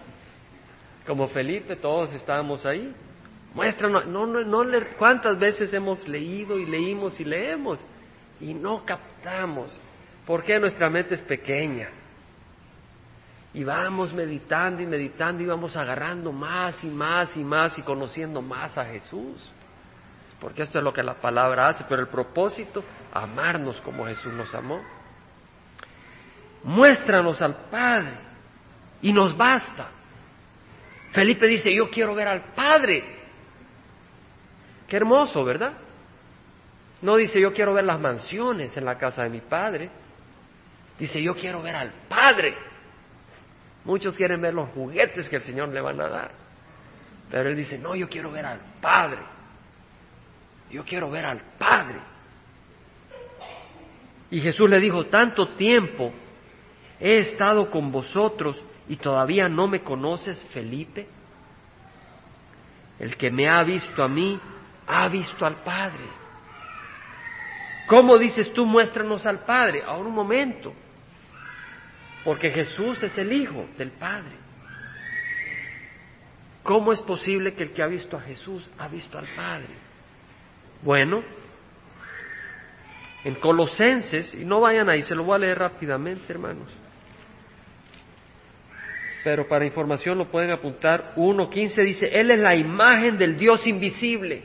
Como 1.06 1.28
Felipe, 1.28 1.76
todos 1.76 2.12
estábamos 2.14 2.64
ahí. 2.64 2.94
Muéstranos, 3.52 4.06
no, 4.06 4.26
no, 4.26 4.44
no, 4.44 4.86
¿cuántas 4.96 5.38
veces 5.38 5.72
hemos 5.74 6.06
leído 6.06 6.56
y 6.56 6.66
leímos 6.66 7.18
y 7.18 7.24
leemos 7.24 7.84
y 8.40 8.54
no 8.54 8.84
captamos? 8.84 9.76
¿Por 10.24 10.44
qué 10.44 10.60
nuestra 10.60 10.88
mente 10.88 11.16
es 11.16 11.22
pequeña? 11.22 11.88
Y 13.52 13.64
vamos 13.64 14.12
meditando 14.12 14.80
y 14.80 14.86
meditando 14.86 15.42
y 15.42 15.46
vamos 15.46 15.76
agarrando 15.76 16.32
más 16.32 16.82
y 16.84 16.86
más 16.86 17.36
y 17.36 17.42
más 17.42 17.76
y 17.78 17.82
conociendo 17.82 18.40
más 18.40 18.78
a 18.78 18.84
Jesús. 18.84 19.50
Porque 20.40 20.62
esto 20.62 20.78
es 20.78 20.84
lo 20.84 20.92
que 20.92 21.02
la 21.02 21.14
palabra 21.14 21.68
hace, 21.68 21.84
pero 21.88 22.00
el 22.00 22.08
propósito, 22.08 22.82
amarnos 23.12 23.80
como 23.80 24.06
Jesús 24.06 24.32
nos 24.32 24.54
amó. 24.54 24.80
Muéstranos 26.62 27.42
al 27.42 27.56
Padre 27.70 28.14
y 29.02 29.12
nos 29.12 29.36
basta. 29.36 29.88
Felipe 31.12 31.46
dice, 31.46 31.74
yo 31.74 31.90
quiero 31.90 32.14
ver 32.14 32.28
al 32.28 32.42
Padre. 32.54 33.04
Qué 34.86 34.96
hermoso, 34.96 35.44
¿verdad? 35.44 35.72
No 37.02 37.16
dice, 37.16 37.40
yo 37.40 37.52
quiero 37.52 37.74
ver 37.74 37.84
las 37.84 37.98
mansiones 37.98 38.76
en 38.76 38.84
la 38.84 38.96
casa 38.96 39.24
de 39.24 39.28
mi 39.30 39.40
Padre. 39.40 39.90
Dice, 40.98 41.20
yo 41.22 41.34
quiero 41.34 41.62
ver 41.62 41.74
al 41.74 41.92
Padre. 42.08 42.69
Muchos 43.84 44.16
quieren 44.16 44.40
ver 44.40 44.54
los 44.54 44.68
juguetes 44.70 45.28
que 45.28 45.36
el 45.36 45.42
Señor 45.42 45.68
le 45.70 45.80
van 45.80 46.00
a 46.00 46.08
dar. 46.08 46.32
Pero 47.30 47.48
Él 47.48 47.56
dice, 47.56 47.78
no, 47.78 47.94
yo 47.94 48.08
quiero 48.08 48.30
ver 48.30 48.44
al 48.44 48.60
Padre. 48.80 49.20
Yo 50.70 50.84
quiero 50.84 51.10
ver 51.10 51.24
al 51.24 51.40
Padre. 51.58 51.98
Y 54.30 54.40
Jesús 54.40 54.68
le 54.68 54.78
dijo, 54.78 55.06
tanto 55.06 55.48
tiempo 55.54 56.12
he 57.00 57.18
estado 57.18 57.70
con 57.70 57.90
vosotros 57.90 58.60
y 58.88 58.96
todavía 58.96 59.48
no 59.48 59.66
me 59.66 59.82
conoces, 59.82 60.44
Felipe. 60.52 61.08
El 62.98 63.16
que 63.16 63.30
me 63.30 63.48
ha 63.48 63.62
visto 63.64 64.02
a 64.02 64.08
mí, 64.08 64.38
ha 64.86 65.08
visto 65.08 65.46
al 65.46 65.62
Padre. 65.62 66.04
¿Cómo 67.86 68.18
dices 68.18 68.52
tú, 68.52 68.66
muéstranos 68.66 69.26
al 69.26 69.40
Padre? 69.40 69.82
Ahora 69.84 70.08
un 70.08 70.14
momento. 70.14 70.72
Porque 72.24 72.50
Jesús 72.50 73.02
es 73.02 73.16
el 73.18 73.32
Hijo 73.32 73.66
del 73.78 73.90
Padre. 73.92 74.36
¿Cómo 76.62 76.92
es 76.92 77.00
posible 77.00 77.54
que 77.54 77.64
el 77.64 77.72
que 77.72 77.82
ha 77.82 77.86
visto 77.86 78.16
a 78.16 78.20
Jesús 78.20 78.68
ha 78.78 78.88
visto 78.88 79.18
al 79.18 79.26
Padre? 79.34 79.74
Bueno, 80.82 81.22
en 83.24 83.34
Colosenses, 83.36 84.34
y 84.34 84.44
no 84.44 84.60
vayan 84.60 84.88
ahí, 84.88 85.02
se 85.02 85.14
lo 85.14 85.24
voy 85.24 85.36
a 85.36 85.38
leer 85.38 85.58
rápidamente, 85.58 86.32
hermanos. 86.32 86.68
Pero 89.24 89.46
para 89.46 89.66
información 89.66 90.16
lo 90.16 90.30
pueden 90.30 90.50
apuntar. 90.50 91.14
1.15 91.16 91.84
dice, 91.84 92.06
Él 92.06 92.30
es 92.30 92.38
la 92.38 92.54
imagen 92.54 93.18
del 93.18 93.36
Dios 93.36 93.66
invisible. 93.66 94.42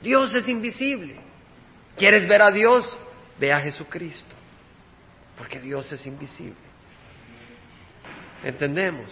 Dios 0.00 0.34
es 0.34 0.48
invisible. 0.48 1.16
¿Quieres 1.96 2.26
ver 2.26 2.42
a 2.42 2.50
Dios? 2.50 2.88
Ve 3.38 3.52
a 3.52 3.60
Jesucristo. 3.60 4.34
Porque 5.38 5.60
Dios 5.60 5.90
es 5.92 6.04
invisible. 6.06 6.71
¿Entendemos? 8.44 9.06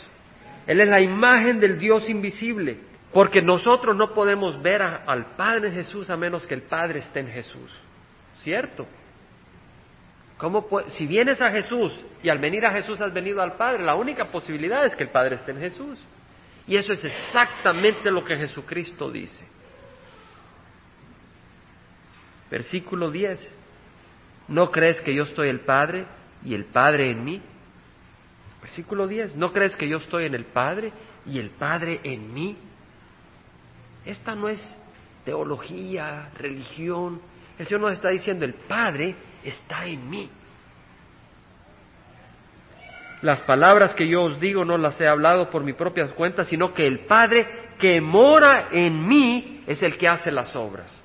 Él 0.66 0.81
es 0.81 0.88
la 0.88 1.01
imagen 1.01 1.61
del 1.61 1.79
Dios 1.79 2.09
invisible, 2.09 2.79
porque 3.12 3.43
nosotros 3.43 3.97
no 3.97 4.14
podemos 4.14 4.61
ver 4.62 4.83
al 4.83 5.35
Padre 5.37 5.71
Jesús 5.73 6.11
a 6.11 6.16
menos 6.16 6.47
que 6.47 6.55
el 6.55 6.62
Padre 6.62 7.01
esté 7.01 7.21
en 7.21 7.29
Jesús. 7.29 7.73
¿Cierto? 8.35 8.87
¿Cómo 10.37 10.66
si 10.88 11.07
vienes 11.07 11.40
a 11.43 11.51
Jesús 11.51 11.93
y 12.23 12.29
al 12.29 12.38
venir 12.38 12.64
a 12.64 12.73
Jesús 12.73 13.01
has 13.01 13.12
venido 13.12 13.43
al 13.43 13.55
Padre, 13.55 13.85
la 13.85 13.95
única 13.95 14.31
posibilidad 14.31 14.87
es 14.87 14.95
que 14.95 15.05
el 15.05 15.11
Padre 15.11 15.37
esté 15.37 15.51
en 15.53 15.61
Jesús. 15.61 15.99
Y 16.66 16.77
eso 16.77 16.93
es 16.93 17.05
exactamente 17.05 18.11
lo 18.11 18.25
que 18.25 18.37
Jesucristo 18.37 19.11
dice. 19.11 19.45
Versículo 22.51 23.11
10. 23.11 23.57
¿No 24.49 24.71
crees 24.71 25.01
que 25.01 25.14
yo 25.14 25.25
estoy 25.25 25.49
el 25.49 25.61
Padre 25.61 26.07
y 26.45 26.55
el 26.55 26.64
Padre 26.66 27.11
en 27.11 27.25
mí? 27.25 27.43
Versículo 28.70 29.09
10, 29.09 29.35
¿no 29.35 29.52
crees 29.52 29.74
que 29.74 29.88
yo 29.88 29.96
estoy 29.96 30.26
en 30.26 30.35
el 30.37 30.44
Padre 30.44 30.92
y 31.26 31.40
el 31.40 31.50
Padre 31.50 31.98
en 32.04 32.33
mí? 32.33 32.56
Esta 34.06 34.37
no 34.37 34.48
es 34.48 34.62
teología, 35.24 36.30
religión. 36.38 37.20
El 37.59 37.66
Señor 37.66 37.80
nos 37.80 37.94
está 37.94 38.11
diciendo, 38.11 38.44
el 38.44 38.54
Padre 38.54 39.16
está 39.42 39.87
en 39.87 40.09
mí. 40.09 40.30
Las 43.22 43.42
palabras 43.42 43.92
que 43.92 44.06
yo 44.06 44.22
os 44.22 44.38
digo 44.38 44.64
no 44.64 44.78
las 44.78 45.00
he 45.00 45.09
hablado 45.09 45.50
por 45.50 45.64
mi 45.64 45.72
propia 45.72 46.06
cuenta, 46.14 46.44
sino 46.44 46.72
que 46.72 46.87
el 46.87 47.00
Padre 47.00 47.70
que 47.76 48.00
mora 48.00 48.68
en 48.70 49.04
mí 49.04 49.64
es 49.66 49.83
el 49.83 49.98
que 49.98 50.06
hace 50.06 50.31
las 50.31 50.54
obras. 50.54 51.02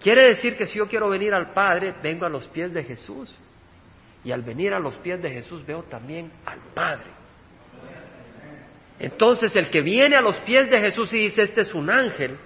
Quiere 0.00 0.28
decir 0.28 0.56
que 0.56 0.66
si 0.66 0.78
yo 0.78 0.86
quiero 0.86 1.08
venir 1.08 1.34
al 1.34 1.52
Padre, 1.52 1.96
vengo 2.00 2.26
a 2.26 2.30
los 2.30 2.46
pies 2.46 2.72
de 2.72 2.84
Jesús. 2.84 3.36
Y 4.24 4.32
al 4.32 4.42
venir 4.42 4.74
a 4.74 4.78
los 4.78 4.94
pies 4.96 5.22
de 5.22 5.30
Jesús 5.30 5.64
veo 5.64 5.84
también 5.84 6.30
al 6.44 6.58
Padre. 6.74 7.10
Entonces 8.98 9.54
el 9.54 9.70
que 9.70 9.80
viene 9.80 10.16
a 10.16 10.20
los 10.20 10.36
pies 10.38 10.68
de 10.70 10.80
Jesús 10.80 11.12
y 11.12 11.18
dice, 11.18 11.42
este 11.42 11.60
es 11.60 11.74
un 11.74 11.88
ángel, 11.88 12.36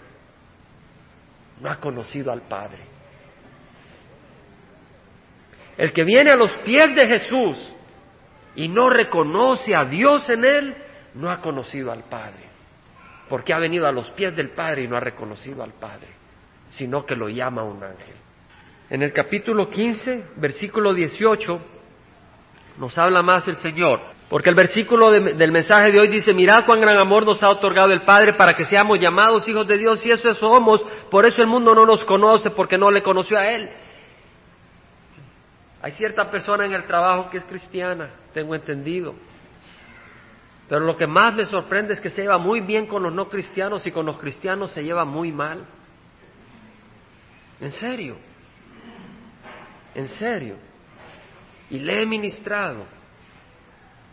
no 1.60 1.70
ha 1.70 1.76
conocido 1.76 2.30
al 2.30 2.42
Padre. 2.42 2.80
El 5.78 5.92
que 5.92 6.04
viene 6.04 6.30
a 6.30 6.36
los 6.36 6.52
pies 6.58 6.94
de 6.94 7.06
Jesús 7.06 7.74
y 8.54 8.68
no 8.68 8.90
reconoce 8.90 9.74
a 9.74 9.86
Dios 9.86 10.28
en 10.28 10.44
él, 10.44 10.76
no 11.14 11.30
ha 11.30 11.40
conocido 11.40 11.90
al 11.90 12.04
Padre. 12.04 12.50
Porque 13.28 13.54
ha 13.54 13.58
venido 13.58 13.86
a 13.86 13.92
los 13.92 14.10
pies 14.10 14.36
del 14.36 14.50
Padre 14.50 14.82
y 14.82 14.88
no 14.88 14.96
ha 14.96 15.00
reconocido 15.00 15.62
al 15.62 15.72
Padre, 15.72 16.08
sino 16.70 17.06
que 17.06 17.16
lo 17.16 17.30
llama 17.30 17.62
un 17.62 17.82
ángel. 17.82 18.21
En 18.92 19.00
el 19.00 19.10
capítulo 19.10 19.70
15, 19.70 20.22
versículo 20.36 20.92
18, 20.92 21.58
nos 22.76 22.98
habla 22.98 23.22
más 23.22 23.48
el 23.48 23.56
Señor. 23.56 24.00
Porque 24.28 24.50
el 24.50 24.54
versículo 24.54 25.10
del 25.10 25.50
mensaje 25.50 25.90
de 25.90 25.98
hoy 25.98 26.08
dice, 26.08 26.34
mirad 26.34 26.66
cuán 26.66 26.82
gran 26.82 26.98
amor 26.98 27.24
nos 27.24 27.42
ha 27.42 27.48
otorgado 27.48 27.90
el 27.90 28.02
Padre 28.02 28.34
para 28.34 28.52
que 28.52 28.66
seamos 28.66 29.00
llamados 29.00 29.48
hijos 29.48 29.66
de 29.66 29.78
Dios 29.78 30.04
y 30.04 30.10
eso 30.10 30.34
somos, 30.34 30.82
por 31.10 31.24
eso 31.24 31.40
el 31.40 31.48
mundo 31.48 31.74
no 31.74 31.86
nos 31.86 32.04
conoce 32.04 32.50
porque 32.50 32.76
no 32.76 32.90
le 32.90 33.02
conoció 33.02 33.38
a 33.38 33.48
Él. 33.48 33.70
Hay 35.80 35.92
cierta 35.92 36.30
persona 36.30 36.66
en 36.66 36.74
el 36.74 36.84
trabajo 36.84 37.30
que 37.30 37.38
es 37.38 37.44
cristiana, 37.46 38.10
tengo 38.34 38.54
entendido. 38.54 39.14
Pero 40.68 40.80
lo 40.82 40.98
que 40.98 41.06
más 41.06 41.34
me 41.34 41.46
sorprende 41.46 41.94
es 41.94 42.00
que 42.02 42.10
se 42.10 42.20
lleva 42.20 42.36
muy 42.36 42.60
bien 42.60 42.86
con 42.86 43.02
los 43.04 43.14
no 43.14 43.30
cristianos 43.30 43.86
y 43.86 43.90
con 43.90 44.04
los 44.04 44.18
cristianos 44.18 44.70
se 44.70 44.84
lleva 44.84 45.06
muy 45.06 45.32
mal. 45.32 45.64
En 47.58 47.70
serio. 47.70 48.31
En 49.94 50.08
serio. 50.08 50.56
Y 51.70 51.78
le 51.78 52.02
he 52.02 52.06
ministrado 52.06 52.84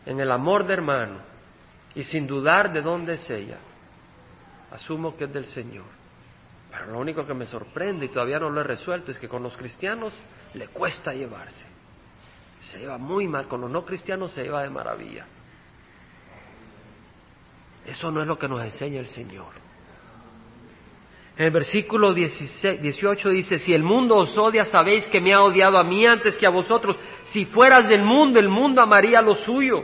en 0.05 0.19
el 0.19 0.31
amor 0.31 0.65
de 0.65 0.73
hermano 0.73 1.19
y 1.95 2.03
sin 2.03 2.25
dudar 2.25 2.71
de 2.71 2.81
dónde 2.81 3.13
es 3.13 3.29
ella, 3.29 3.57
asumo 4.71 5.15
que 5.17 5.25
es 5.25 5.33
del 5.33 5.45
Señor. 5.45 5.85
Pero 6.71 6.91
lo 6.91 6.99
único 6.99 7.25
que 7.25 7.33
me 7.33 7.45
sorprende 7.45 8.05
y 8.05 8.09
todavía 8.09 8.39
no 8.39 8.49
lo 8.49 8.61
he 8.61 8.63
resuelto 8.63 9.11
es 9.11 9.17
que 9.17 9.27
con 9.27 9.43
los 9.43 9.57
cristianos 9.57 10.13
le 10.53 10.67
cuesta 10.67 11.13
llevarse. 11.13 11.65
Se 12.63 12.79
lleva 12.79 12.97
muy 12.97 13.27
mal, 13.27 13.47
con 13.47 13.61
los 13.61 13.71
no 13.71 13.85
cristianos 13.85 14.31
se 14.31 14.43
lleva 14.43 14.63
de 14.63 14.69
maravilla. 14.69 15.25
Eso 17.85 18.11
no 18.11 18.21
es 18.21 18.27
lo 18.27 18.37
que 18.37 18.47
nos 18.47 18.61
enseña 18.61 18.99
el 18.99 19.07
Señor. 19.07 19.68
En 21.39 21.45
el 21.45 21.51
versículo 21.51 22.13
18 22.13 23.29
dice, 23.29 23.59
si 23.59 23.73
el 23.73 23.81
mundo 23.81 24.17
os 24.17 24.37
odia, 24.37 24.65
sabéis 24.65 25.07
que 25.07 25.21
me 25.21 25.33
ha 25.33 25.41
odiado 25.41 25.77
a 25.77 25.85
mí 25.85 26.05
antes 26.05 26.35
que 26.35 26.45
a 26.45 26.49
vosotros. 26.49 26.97
Si 27.31 27.45
fueras 27.45 27.87
del 27.87 28.03
mundo, 28.03 28.41
el 28.41 28.49
mundo 28.49 28.81
amaría 28.81 29.21
lo 29.21 29.35
suyo. 29.35 29.81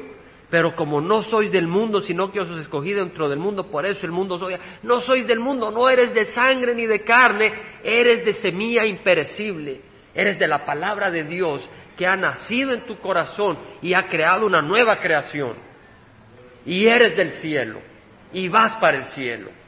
Pero 0.50 0.76
como 0.76 1.00
no 1.00 1.24
sois 1.24 1.50
del 1.54 1.66
mundo, 1.66 2.02
sino 2.02 2.30
que 2.30 2.42
os 2.42 2.50
he 2.50 2.60
escogido 2.60 3.00
dentro 3.00 3.30
del 3.30 3.40
mundo, 3.40 3.72
por 3.72 3.86
eso 3.86 4.06
el 4.06 4.12
mundo 4.12 4.36
os 4.36 4.42
odia. 4.42 4.60
No 4.84 5.00
sois 5.00 5.26
del 5.26 5.40
mundo, 5.40 5.72
no 5.72 5.88
eres 5.90 6.14
de 6.14 6.26
sangre 6.26 6.76
ni 6.76 6.88
de 6.88 7.06
carne, 7.06 7.54
eres 7.82 8.26
de 8.26 8.34
semilla 8.34 8.86
imperecible, 8.86 9.80
eres 10.14 10.38
de 10.38 10.50
la 10.50 10.66
palabra 10.66 11.10
de 11.10 11.24
Dios 11.24 11.66
que 11.96 12.06
ha 12.06 12.18
nacido 12.18 12.74
en 12.74 12.86
tu 12.86 12.98
corazón 12.98 13.58
y 13.82 13.94
ha 13.94 14.10
creado 14.10 14.46
una 14.46 14.62
nueva 14.62 14.98
creación. 14.98 15.54
Y 16.66 16.86
eres 16.86 17.16
del 17.16 17.32
cielo 17.32 17.80
y 18.34 18.50
vas 18.50 18.76
para 18.76 18.98
el 18.98 19.06
cielo. 19.06 19.65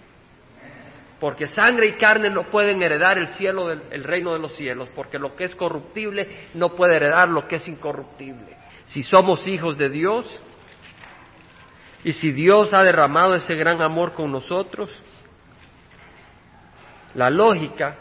Porque 1.19 1.47
sangre 1.47 1.87
y 1.87 1.93
carne 1.93 2.29
no 2.29 2.43
pueden 2.43 2.81
heredar 2.83 3.17
el 3.17 3.27
cielo 3.29 3.67
del 3.67 4.03
reino 4.03 4.33
de 4.33 4.39
los 4.39 4.55
cielos, 4.55 4.87
porque 4.95 5.17
lo 5.17 5.35
que 5.35 5.45
es 5.45 5.55
corruptible 5.55 6.47
no 6.53 6.75
puede 6.75 6.95
heredar 6.95 7.27
lo 7.29 7.47
que 7.47 7.55
es 7.55 7.67
incorruptible. 7.67 8.55
Si 8.85 9.01
somos 9.01 9.47
hijos 9.47 9.77
de 9.77 9.89
Dios, 9.89 10.41
y 12.03 12.13
si 12.13 12.31
Dios 12.31 12.73
ha 12.73 12.83
derramado 12.83 13.35
ese 13.35 13.55
gran 13.55 13.81
amor 13.81 14.13
con 14.13 14.31
nosotros, 14.31 14.89
la 17.15 17.29
lógica 17.29 17.97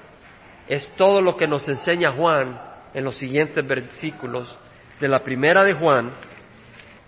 es 0.68 0.86
todo 0.96 1.20
lo 1.20 1.36
que 1.36 1.46
nos 1.46 1.66
enseña 1.68 2.12
Juan 2.12 2.60
en 2.92 3.04
los 3.04 3.16
siguientes 3.16 3.66
versículos 3.66 4.54
de 5.00 5.08
la 5.08 5.22
primera 5.22 5.64
de 5.64 5.74
Juan, 5.74 6.10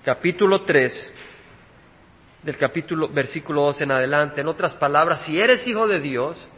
capítulo 0.04 0.62
3, 0.62 1.14
del 2.42 2.56
capítulo 2.56 3.08
versículo 3.08 3.62
2 3.62 3.82
en 3.82 3.92
adelante. 3.92 4.40
En 4.40 4.48
otras 4.48 4.74
palabras, 4.76 5.22
si 5.22 5.38
eres 5.40 5.66
hijo 5.66 5.86
de 5.86 6.00
Dios, 6.00 6.48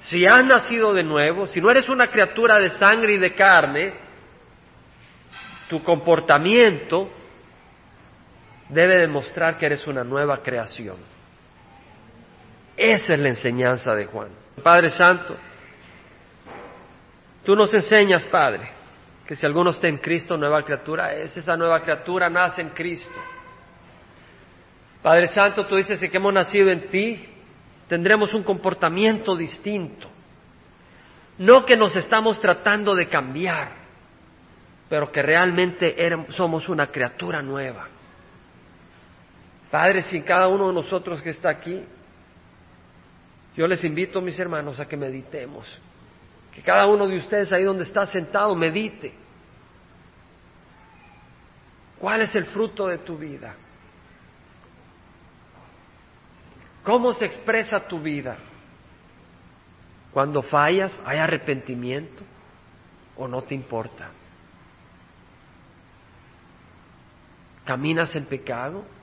si 0.00 0.26
has 0.26 0.44
nacido 0.44 0.92
de 0.92 1.02
nuevo, 1.02 1.46
si 1.46 1.60
no 1.60 1.70
eres 1.70 1.88
una 1.88 2.08
criatura 2.08 2.58
de 2.58 2.70
sangre 2.70 3.14
y 3.14 3.18
de 3.18 3.34
carne, 3.34 3.94
tu 5.68 5.82
comportamiento 5.82 7.10
debe 8.68 8.98
demostrar 8.98 9.56
que 9.58 9.66
eres 9.66 9.86
una 9.86 10.04
nueva 10.04 10.42
creación. 10.42 10.96
Esa 12.76 13.14
es 13.14 13.20
la 13.20 13.28
enseñanza 13.28 13.94
de 13.94 14.06
Juan. 14.06 14.28
Padre 14.62 14.90
Santo, 14.90 15.36
tú 17.44 17.56
nos 17.56 17.72
enseñas, 17.72 18.24
Padre, 18.26 18.68
que 19.26 19.34
si 19.34 19.46
alguno 19.46 19.70
está 19.70 19.88
en 19.88 19.98
Cristo, 19.98 20.36
nueva 20.36 20.62
criatura 20.62 21.14
es, 21.14 21.36
esa 21.36 21.56
nueva 21.56 21.80
criatura 21.82 22.28
nace 22.28 22.60
en 22.60 22.70
Cristo. 22.70 23.18
Padre 25.06 25.28
Santo, 25.28 25.64
tú 25.68 25.76
dices 25.76 26.00
que 26.00 26.16
hemos 26.16 26.34
nacido 26.34 26.68
en 26.68 26.88
ti, 26.88 27.24
tendremos 27.86 28.34
un 28.34 28.42
comportamiento 28.42 29.36
distinto. 29.36 30.08
No 31.38 31.64
que 31.64 31.76
nos 31.76 31.94
estamos 31.94 32.40
tratando 32.40 32.92
de 32.92 33.08
cambiar, 33.08 33.70
pero 34.88 35.12
que 35.12 35.22
realmente 35.22 35.94
somos 36.30 36.68
una 36.68 36.88
criatura 36.88 37.40
nueva. 37.40 37.86
Padre, 39.70 40.02
sin 40.02 40.24
cada 40.24 40.48
uno 40.48 40.66
de 40.66 40.74
nosotros 40.74 41.22
que 41.22 41.30
está 41.30 41.50
aquí, 41.50 41.84
yo 43.56 43.68
les 43.68 43.84
invito, 43.84 44.20
mis 44.20 44.36
hermanos, 44.40 44.80
a 44.80 44.88
que 44.88 44.96
meditemos. 44.96 45.68
Que 46.52 46.62
cada 46.62 46.88
uno 46.88 47.06
de 47.06 47.18
ustedes 47.18 47.52
ahí 47.52 47.62
donde 47.62 47.84
está 47.84 48.06
sentado 48.06 48.56
medite. 48.56 49.14
¿Cuál 51.96 52.22
es 52.22 52.34
el 52.34 52.46
fruto 52.46 52.88
de 52.88 52.98
tu 52.98 53.16
vida? 53.16 53.54
¿Cómo 56.86 57.12
se 57.12 57.26
expresa 57.26 57.86
tu 57.86 58.00
vida? 58.00 58.38
Cuando 60.12 60.40
fallas, 60.40 60.98
¿hay 61.04 61.18
arrepentimiento 61.18 62.22
o 63.16 63.28
no 63.28 63.42
te 63.42 63.54
importa? 63.54 64.08
¿Caminas 67.66 68.16
en 68.16 68.24
pecado? 68.24 68.96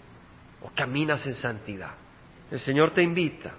o 0.63 0.69
caminas 0.73 1.25
en 1.27 1.35
santidad. 1.35 1.91
El 2.49 2.59
Señor 2.59 2.91
te 2.91 3.03
invita 3.03 3.51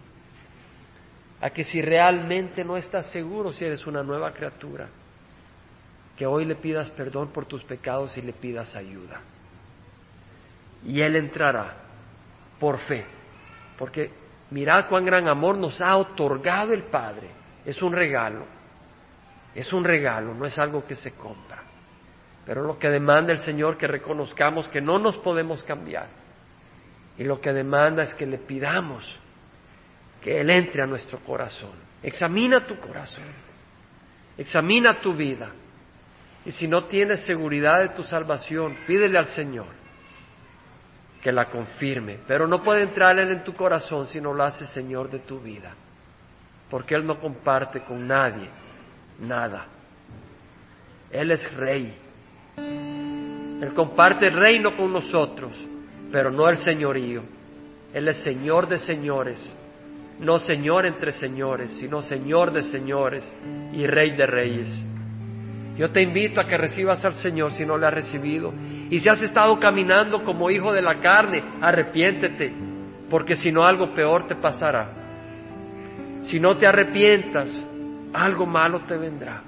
a 1.40 1.50
que 1.50 1.64
si 1.64 1.82
realmente 1.82 2.64
no 2.64 2.76
estás 2.76 3.10
seguro 3.10 3.52
si 3.52 3.64
eres 3.64 3.86
una 3.86 4.02
nueva 4.02 4.32
criatura, 4.32 4.88
que 6.16 6.26
hoy 6.26 6.44
le 6.44 6.56
pidas 6.56 6.90
perdón 6.90 7.30
por 7.32 7.44
tus 7.44 7.62
pecados 7.64 8.16
y 8.16 8.22
le 8.22 8.32
pidas 8.32 8.74
ayuda. 8.74 9.20
Y 10.86 11.00
Él 11.00 11.16
entrará 11.16 11.76
por 12.58 12.78
fe, 12.78 13.04
porque 13.78 14.10
mirad 14.50 14.88
cuán 14.88 15.04
gran 15.04 15.28
amor 15.28 15.56
nos 15.56 15.80
ha 15.80 15.96
otorgado 15.96 16.72
el 16.72 16.84
Padre. 16.84 17.28
Es 17.64 17.82
un 17.82 17.92
regalo, 17.92 18.46
es 19.54 19.72
un 19.72 19.84
regalo, 19.84 20.34
no 20.34 20.46
es 20.46 20.58
algo 20.58 20.84
que 20.84 20.96
se 20.96 21.12
compra. 21.12 21.62
Pero 22.46 22.62
lo 22.62 22.78
que 22.78 22.90
demanda 22.90 23.32
el 23.32 23.38
Señor 23.38 23.78
que 23.78 23.86
reconozcamos 23.86 24.68
que 24.68 24.80
no 24.80 24.98
nos 24.98 25.16
podemos 25.18 25.62
cambiar 25.64 26.08
y 27.16 27.24
lo 27.24 27.40
que 27.40 27.52
demanda 27.52 28.02
es 28.02 28.12
que 28.14 28.26
le 28.26 28.38
pidamos 28.38 29.18
que 30.20 30.40
Él 30.40 30.50
entre 30.50 30.82
a 30.82 30.86
nuestro 30.86 31.18
corazón. 31.20 31.72
Examina 32.02 32.66
tu 32.66 32.78
corazón, 32.78 33.24
examina 34.36 35.00
tu 35.00 35.14
vida. 35.14 35.50
Y 36.44 36.52
si 36.52 36.68
no 36.68 36.84
tienes 36.84 37.24
seguridad 37.24 37.80
de 37.80 37.88
tu 37.90 38.04
salvación, 38.04 38.76
pídele 38.86 39.18
al 39.18 39.28
Señor 39.28 39.83
que 41.24 41.32
la 41.32 41.46
confirme. 41.46 42.20
Pero 42.28 42.46
no 42.46 42.62
puede 42.62 42.82
entrar 42.82 43.18
Él 43.18 43.32
en 43.32 43.42
tu 43.42 43.54
corazón 43.54 44.06
si 44.06 44.20
no 44.20 44.32
lo 44.32 44.44
hace 44.44 44.66
Señor 44.66 45.10
de 45.10 45.18
tu 45.18 45.40
vida. 45.40 45.74
Porque 46.70 46.94
Él 46.94 47.04
no 47.04 47.18
comparte 47.18 47.80
con 47.80 48.06
nadie 48.06 48.48
nada. 49.18 49.66
Él 51.10 51.32
es 51.32 51.52
rey. 51.54 51.92
Él 52.56 53.74
comparte 53.74 54.28
el 54.28 54.34
reino 54.34 54.76
con 54.76 54.92
nosotros 54.92 55.52
pero 56.14 56.30
no 56.30 56.48
el 56.48 56.58
señorío. 56.58 57.24
Él 57.92 58.06
es 58.06 58.18
Señor 58.18 58.68
de 58.68 58.78
señores, 58.78 59.52
no 60.20 60.38
Señor 60.38 60.86
entre 60.86 61.10
señores, 61.10 61.72
sino 61.80 62.02
Señor 62.02 62.52
de 62.52 62.62
señores 62.62 63.24
y 63.72 63.84
Rey 63.84 64.12
de 64.12 64.24
reyes. 64.24 64.84
Yo 65.76 65.90
te 65.90 66.02
invito 66.02 66.40
a 66.40 66.46
que 66.46 66.56
recibas 66.56 67.04
al 67.04 67.14
Señor 67.14 67.50
si 67.50 67.66
no 67.66 67.76
le 67.76 67.88
has 67.88 67.94
recibido. 67.94 68.54
Y 68.90 69.00
si 69.00 69.08
has 69.08 69.22
estado 69.22 69.58
caminando 69.58 70.22
como 70.24 70.50
hijo 70.50 70.72
de 70.72 70.82
la 70.82 71.00
carne, 71.00 71.42
arrepiéntete, 71.60 72.52
porque 73.10 73.36
si 73.36 73.50
no 73.50 73.64
algo 73.64 73.92
peor 73.94 74.26
te 74.26 74.36
pasará. 74.36 74.90
Si 76.22 76.40
no 76.40 76.56
te 76.56 76.66
arrepientas, 76.66 77.50
algo 78.12 78.46
malo 78.46 78.80
te 78.88 78.96
vendrá. 78.96 79.42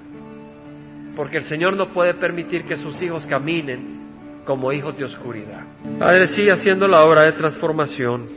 Porque 1.15 1.37
el 1.37 1.43
Señor 1.45 1.75
no 1.75 1.93
puede 1.93 2.13
permitir 2.13 2.65
que 2.65 2.77
sus 2.77 3.01
hijos 3.01 3.25
caminen 3.25 4.41
como 4.45 4.71
hijos 4.71 4.97
de 4.97 5.05
oscuridad. 5.05 5.63
Padre, 5.99 6.27
sigue 6.27 6.51
haciendo 6.51 6.87
la 6.87 7.03
obra 7.03 7.23
de 7.23 7.33
transformación. 7.33 8.27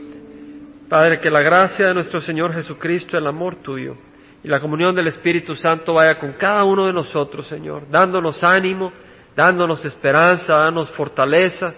Padre, 0.89 1.19
que 1.19 1.29
la 1.29 1.41
gracia 1.41 1.87
de 1.87 1.93
nuestro 1.93 2.19
Señor 2.19 2.53
Jesucristo, 2.53 3.17
el 3.17 3.27
amor 3.27 3.55
tuyo 3.57 3.95
y 4.43 4.47
la 4.47 4.59
comunión 4.59 4.95
del 4.95 5.07
Espíritu 5.07 5.55
Santo 5.55 5.93
vaya 5.93 6.19
con 6.19 6.33
cada 6.33 6.63
uno 6.63 6.85
de 6.85 6.93
nosotros, 6.93 7.47
Señor, 7.47 7.87
dándonos 7.89 8.43
ánimo, 8.43 8.91
dándonos 9.35 9.83
esperanza, 9.85 10.55
dándonos 10.55 10.91
fortaleza 10.91 11.73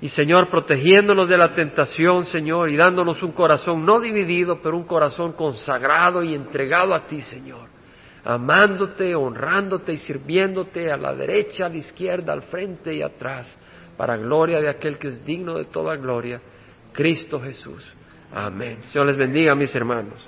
y, 0.00 0.08
Señor, 0.08 0.50
protegiéndonos 0.50 1.28
de 1.28 1.38
la 1.38 1.54
tentación, 1.54 2.26
Señor, 2.26 2.70
y 2.70 2.76
dándonos 2.76 3.22
un 3.22 3.32
corazón 3.32 3.84
no 3.84 4.00
dividido, 4.00 4.60
pero 4.62 4.76
un 4.76 4.84
corazón 4.84 5.32
consagrado 5.32 6.22
y 6.22 6.34
entregado 6.34 6.94
a 6.94 7.06
ti, 7.06 7.20
Señor 7.20 7.72
amándote, 8.24 9.14
honrándote 9.14 9.92
y 9.92 9.98
sirviéndote 9.98 10.90
a 10.90 10.96
la 10.96 11.14
derecha, 11.14 11.66
a 11.66 11.68
la 11.68 11.76
izquierda, 11.76 12.32
al 12.32 12.42
frente 12.42 12.94
y 12.94 13.02
atrás, 13.02 13.54
para 13.96 14.16
gloria 14.16 14.60
de 14.60 14.68
aquel 14.68 14.98
que 14.98 15.08
es 15.08 15.24
digno 15.24 15.54
de 15.54 15.64
toda 15.66 15.96
gloria, 15.96 16.40
Cristo 16.92 17.40
Jesús. 17.40 17.82
Amén. 18.32 18.78
Señor 18.92 19.08
les 19.08 19.16
bendiga, 19.16 19.54
mis 19.54 19.74
hermanos. 19.74 20.26